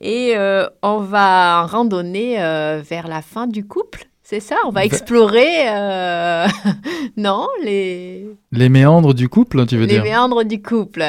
et 0.00 0.32
euh, 0.36 0.66
on 0.82 0.98
va 0.98 1.62
en 1.62 1.66
randonnée 1.66 2.36
vers 2.36 3.06
la 3.08 3.22
fin 3.22 3.46
du 3.46 3.64
couple. 3.66 4.04
C'est 4.22 4.40
ça? 4.40 4.56
On 4.64 4.70
va 4.70 4.84
explorer, 4.84 5.68
euh, 5.68 6.46
non, 7.16 7.46
les, 7.64 8.26
Les 8.52 8.68
méandres 8.68 9.12
du 9.12 9.28
couple, 9.28 9.66
tu 9.66 9.76
veux 9.76 9.82
les 9.86 9.94
dire? 9.94 10.02
méandres 10.04 10.44
du 10.44 10.62
couple. 10.62 11.02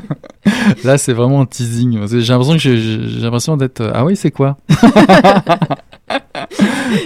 Là, 0.84 0.98
c'est 0.98 1.12
vraiment 1.12 1.40
un 1.42 1.46
teasing. 1.46 2.06
J'ai 2.08 2.20
l'impression 2.32 2.54
que 2.54 2.58
j'ai- 2.60 2.76
j'ai 2.76 3.08
j'ai 3.08 3.20
l'impression 3.20 3.56
d'être. 3.56 3.90
Ah 3.94 4.04
oui, 4.04 4.16
c'est 4.16 4.30
quoi 4.32 4.56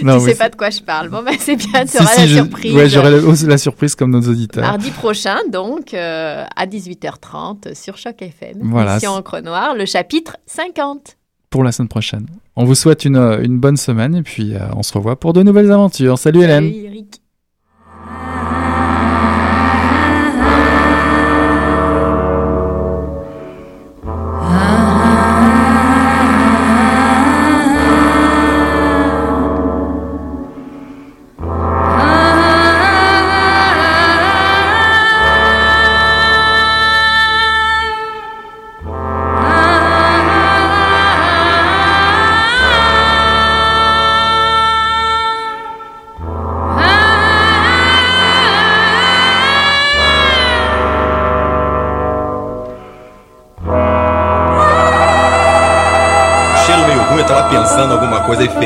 Non, 0.03 0.19
tu 0.19 0.25
sais 0.25 0.35
pas 0.35 0.49
de 0.49 0.55
quoi 0.55 0.69
je 0.69 0.81
parle. 0.81 1.09
Bon, 1.09 1.23
ben 1.23 1.35
c'est 1.39 1.55
bien, 1.55 1.83
tu 1.85 1.89
Si, 1.91 1.97
auras 1.97 2.07
si, 2.07 2.19
la 2.21 2.27
je- 2.27 2.35
surprise. 2.35 2.73
Ouais, 2.73 2.89
j'aurai 2.89 3.11
la, 3.11 3.47
la 3.47 3.57
surprise 3.57 3.95
comme 3.95 4.11
nos 4.11 4.21
auditeurs. 4.21 4.63
Mardi 4.63 4.91
prochain, 4.91 5.37
donc, 5.51 5.93
euh, 5.93 6.43
à 6.55 6.65
18h30 6.67 7.73
sur 7.75 7.97
Choc 7.97 8.21
FM. 8.21 8.59
Voilà. 8.61 8.95
Mission 8.95 9.11
Encre 9.11 9.41
Noire, 9.41 9.75
le 9.75 9.85
chapitre 9.85 10.37
50. 10.45 11.17
Pour 11.49 11.63
la 11.63 11.71
semaine 11.71 11.87
prochaine. 11.89 12.25
On 12.57 12.65
vous 12.65 12.75
souhaite 12.75 13.05
une, 13.05 13.15
euh, 13.17 13.41
une 13.41 13.59
bonne 13.59 13.77
semaine 13.77 14.15
et 14.15 14.23
puis 14.23 14.55
euh, 14.55 14.59
on 14.75 14.83
se 14.83 14.93
revoit 14.93 15.17
pour 15.19 15.33
de 15.33 15.41
nouvelles 15.43 15.71
aventures. 15.71 16.17
Salut 16.17 16.41
Hélène. 16.43 16.65
Salut, 16.71 16.85
Eric. 16.85 17.21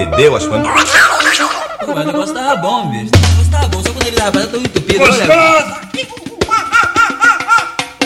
Fedeu, 0.05 0.35
acho 0.35 0.49
que. 0.49 0.55
Pô, 1.85 1.93
mas 1.95 2.03
o 2.03 2.07
negócio 2.07 2.33
tava 2.33 2.55
bom, 2.57 2.89
bicho. 2.89 3.12
O 3.13 3.17
negócio 3.27 3.51
tava 3.51 3.67
bom, 3.67 3.83
só 3.83 3.89
quando 3.91 4.07
ele 4.07 4.15
tava 4.15 4.47
tão 4.47 4.59
entupido. 4.59 5.03
Olha, 5.03 5.79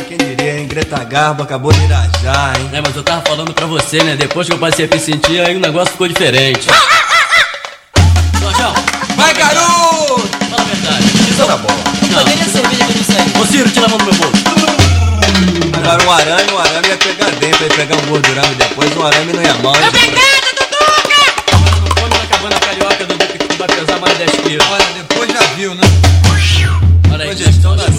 Quem 0.08 0.18
diria, 0.18 0.60
hein? 0.60 0.68
Greta 0.68 1.04
Garbo 1.04 1.44
acabou 1.44 1.72
de 1.72 1.84
irajar, 1.84 2.54
hein? 2.60 2.70
É, 2.74 2.82
mas 2.82 2.96
eu 2.96 3.04
tava 3.04 3.22
falando 3.28 3.54
pra 3.54 3.66
você, 3.66 4.02
né? 4.04 4.16
Depois 4.16 4.48
que 4.48 4.54
eu 4.54 4.58
passei 4.58 4.86
a 4.86 4.88
me 4.88 5.00
sentir, 5.00 5.40
aí 5.42 5.56
o 5.56 5.60
negócio 5.60 5.92
ficou 5.92 6.08
diferente. 6.08 6.68
Jorjão, 8.42 8.74
Vai, 9.16 9.34
garoto! 9.34 10.28
fala 10.50 10.62
a 10.62 10.66
verdade. 10.66 11.06
Isso 11.30 11.46
tá 11.46 11.58
bom. 11.58 11.68
Não, 12.12 12.24
cadê 12.24 12.32
a 12.42 12.46
cerveja 12.46 12.86
que 12.86 12.92
eu 12.92 12.98
me 12.98 13.04
saí? 13.04 13.42
Ô 13.42 13.46
Ciro, 13.46 13.70
tira 13.70 13.86
a 13.86 13.90
mão 13.90 13.98
do 13.98 14.06
meu 14.06 14.14
bolso. 14.16 14.44
Agora 15.78 16.04
um 16.06 16.12
arame, 16.12 16.52
um 16.54 16.58
arame 16.60 16.88
ia 16.88 16.98
pegar 16.98 17.30
dentro, 17.32 17.64
ia 17.64 17.70
pegar 17.70 17.96
um 17.96 18.06
gordurame 18.08 18.56
depois, 18.56 18.96
um 18.98 19.06
arame 19.06 19.34
não 19.34 19.42
ia 19.42 19.54
mal. 19.56 19.76
hein? 19.76 19.82
Olha, 24.46 24.86
depois 24.98 25.32
já 25.32 25.42
viu, 25.56 25.74
né? 25.74 25.82
Olha 27.12 27.24
aí, 27.24 27.30
Depois 27.30 27.38
já 27.38 27.46
gestão 27.46 27.78
tá 27.78 27.86
da 27.86 27.92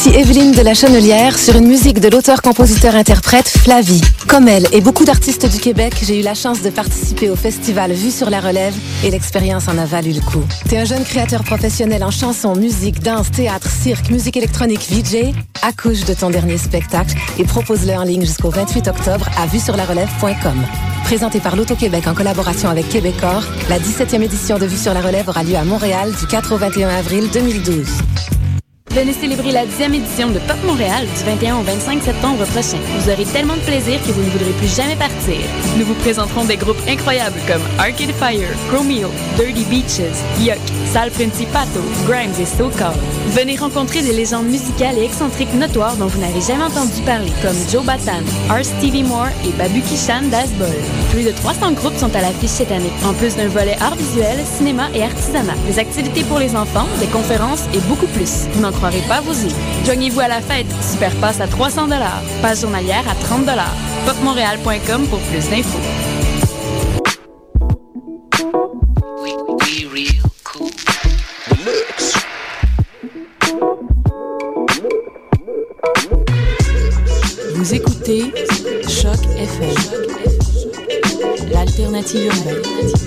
Ici 0.00 0.16
Evelyne 0.16 0.52
de 0.52 0.62
la 0.62 0.72
Chenelière 0.72 1.38
sur 1.38 1.56
une 1.56 1.66
musique 1.66 2.00
de 2.00 2.08
l'auteur-compositeur-interprète 2.08 3.46
Flavie. 3.46 4.00
Comme 4.26 4.48
elle 4.48 4.66
et 4.72 4.80
beaucoup 4.80 5.04
d'artistes 5.04 5.44
du 5.44 5.58
Québec, 5.58 5.92
j'ai 6.02 6.20
eu 6.20 6.22
la 6.22 6.32
chance 6.32 6.62
de 6.62 6.70
participer 6.70 7.28
au 7.28 7.36
festival 7.36 7.92
Vue 7.92 8.10
sur 8.10 8.30
la 8.30 8.40
relève 8.40 8.72
et 9.04 9.10
l'expérience 9.10 9.68
en 9.68 9.76
a 9.76 9.84
valu 9.84 10.12
le 10.12 10.22
coup. 10.22 10.42
T'es 10.70 10.78
un 10.78 10.86
jeune 10.86 11.04
créateur 11.04 11.44
professionnel 11.44 12.02
en 12.02 12.10
chanson, 12.10 12.56
musique, 12.56 13.02
danse, 13.02 13.30
théâtre, 13.30 13.68
cirque, 13.68 14.08
musique 14.08 14.38
électronique, 14.38 14.88
VJ? 14.90 15.34
Accouche 15.60 16.06
de 16.06 16.14
ton 16.14 16.30
dernier 16.30 16.56
spectacle 16.56 17.14
et 17.38 17.44
propose-le 17.44 17.92
en 17.92 18.04
ligne 18.04 18.24
jusqu'au 18.24 18.48
28 18.48 18.88
octobre 18.88 19.28
à 19.36 19.44
vuesurlarelève.com. 19.44 20.64
Présenté 21.04 21.40
par 21.40 21.56
l'Auto-Québec 21.56 22.06
en 22.06 22.14
collaboration 22.14 22.70
avec 22.70 22.88
Québecor, 22.88 23.42
la 23.68 23.78
17e 23.78 24.22
édition 24.22 24.58
de 24.58 24.64
Vue 24.64 24.78
sur 24.78 24.94
la 24.94 25.02
relève 25.02 25.28
aura 25.28 25.42
lieu 25.42 25.56
à 25.56 25.64
Montréal 25.64 26.10
du 26.18 26.26
4 26.26 26.54
au 26.54 26.56
21 26.56 26.88
avril 26.88 27.28
2012. 27.30 27.86
Venez 28.92 29.12
célébrer 29.12 29.52
la 29.52 29.66
10e 29.66 29.94
édition 29.94 30.30
de 30.30 30.40
Pop 30.40 30.56
Montréal 30.66 31.06
du 31.06 31.24
21 31.24 31.58
au 31.58 31.62
25 31.62 32.02
septembre 32.02 32.44
prochain. 32.46 32.78
Vous 32.98 33.08
aurez 33.08 33.24
tellement 33.24 33.54
de 33.54 33.60
plaisir 33.60 34.02
que 34.02 34.10
vous 34.10 34.20
ne 34.20 34.30
voudrez 34.30 34.50
plus 34.50 34.74
jamais 34.74 34.96
partir. 34.96 35.36
Nous 35.78 35.84
vous 35.84 35.94
présenterons 35.94 36.44
des 36.44 36.56
groupes 36.56 36.82
incroyables 36.88 37.38
comme 37.46 37.62
Arcade 37.78 38.10
Fire, 38.10 38.48
Chromeo, 38.68 39.08
Dirty 39.36 39.64
Beaches, 39.66 40.18
Yuck, 40.40 40.58
Sal 40.92 41.10
Principato, 41.10 41.80
Grimes 42.08 42.34
et 42.40 42.46
So 42.46 42.68
Called. 42.68 42.98
Venez 43.28 43.56
rencontrer 43.56 44.02
des 44.02 44.12
légendes 44.12 44.46
musicales 44.46 44.98
et 44.98 45.04
excentriques 45.04 45.54
notoires 45.54 45.94
dont 45.96 46.06
vous 46.06 46.20
n'avez 46.20 46.40
jamais 46.40 46.64
entendu 46.64 47.00
parler, 47.06 47.30
comme 47.42 47.56
Joe 47.70 47.84
Batan, 47.84 48.24
R. 48.48 48.64
Stevie 48.64 49.04
Moore 49.04 49.28
et 49.46 49.52
Babu 49.56 49.82
Kishan 49.82 50.28
Dasbol. 50.30 50.66
Plus 51.10 51.22
de 51.22 51.30
300 51.30 51.72
groupes 51.72 51.96
sont 51.96 52.14
à 52.16 52.20
l'affiche 52.20 52.50
cette 52.50 52.72
année, 52.72 52.90
en 53.04 53.14
plus 53.14 53.36
d'un 53.36 53.46
volet 53.46 53.76
art 53.80 53.94
visuel, 53.94 54.38
cinéma 54.44 54.88
et 54.92 55.04
artisanat, 55.04 55.54
des 55.66 55.78
activités 55.78 56.24
pour 56.24 56.40
les 56.40 56.56
enfants, 56.56 56.88
des 56.98 57.06
conférences 57.06 57.66
et 57.72 57.78
beaucoup 57.88 58.08
plus. 58.08 58.46
Vous 58.52 58.60
n'en 58.60 58.72
croirez 58.72 59.02
pas 59.06 59.20
vos 59.20 59.32
yeux. 59.32 59.54
Joignez-vous 59.84 60.20
à 60.20 60.28
la 60.28 60.40
fête. 60.40 60.66
Super 60.82 61.14
passe 61.16 61.40
à 61.40 61.46
300 61.46 61.88
Passe 62.42 62.62
journalière 62.62 63.04
à 63.08 63.14
30 63.14 63.46
Popmontréal.com 64.06 65.06
pour 65.06 65.20
plus 65.20 65.48
d'infos. 65.48 65.78
Choc 82.10 82.18
FM, 82.18 82.40
l'alternative 82.42 82.90
urbaine. 82.90 82.99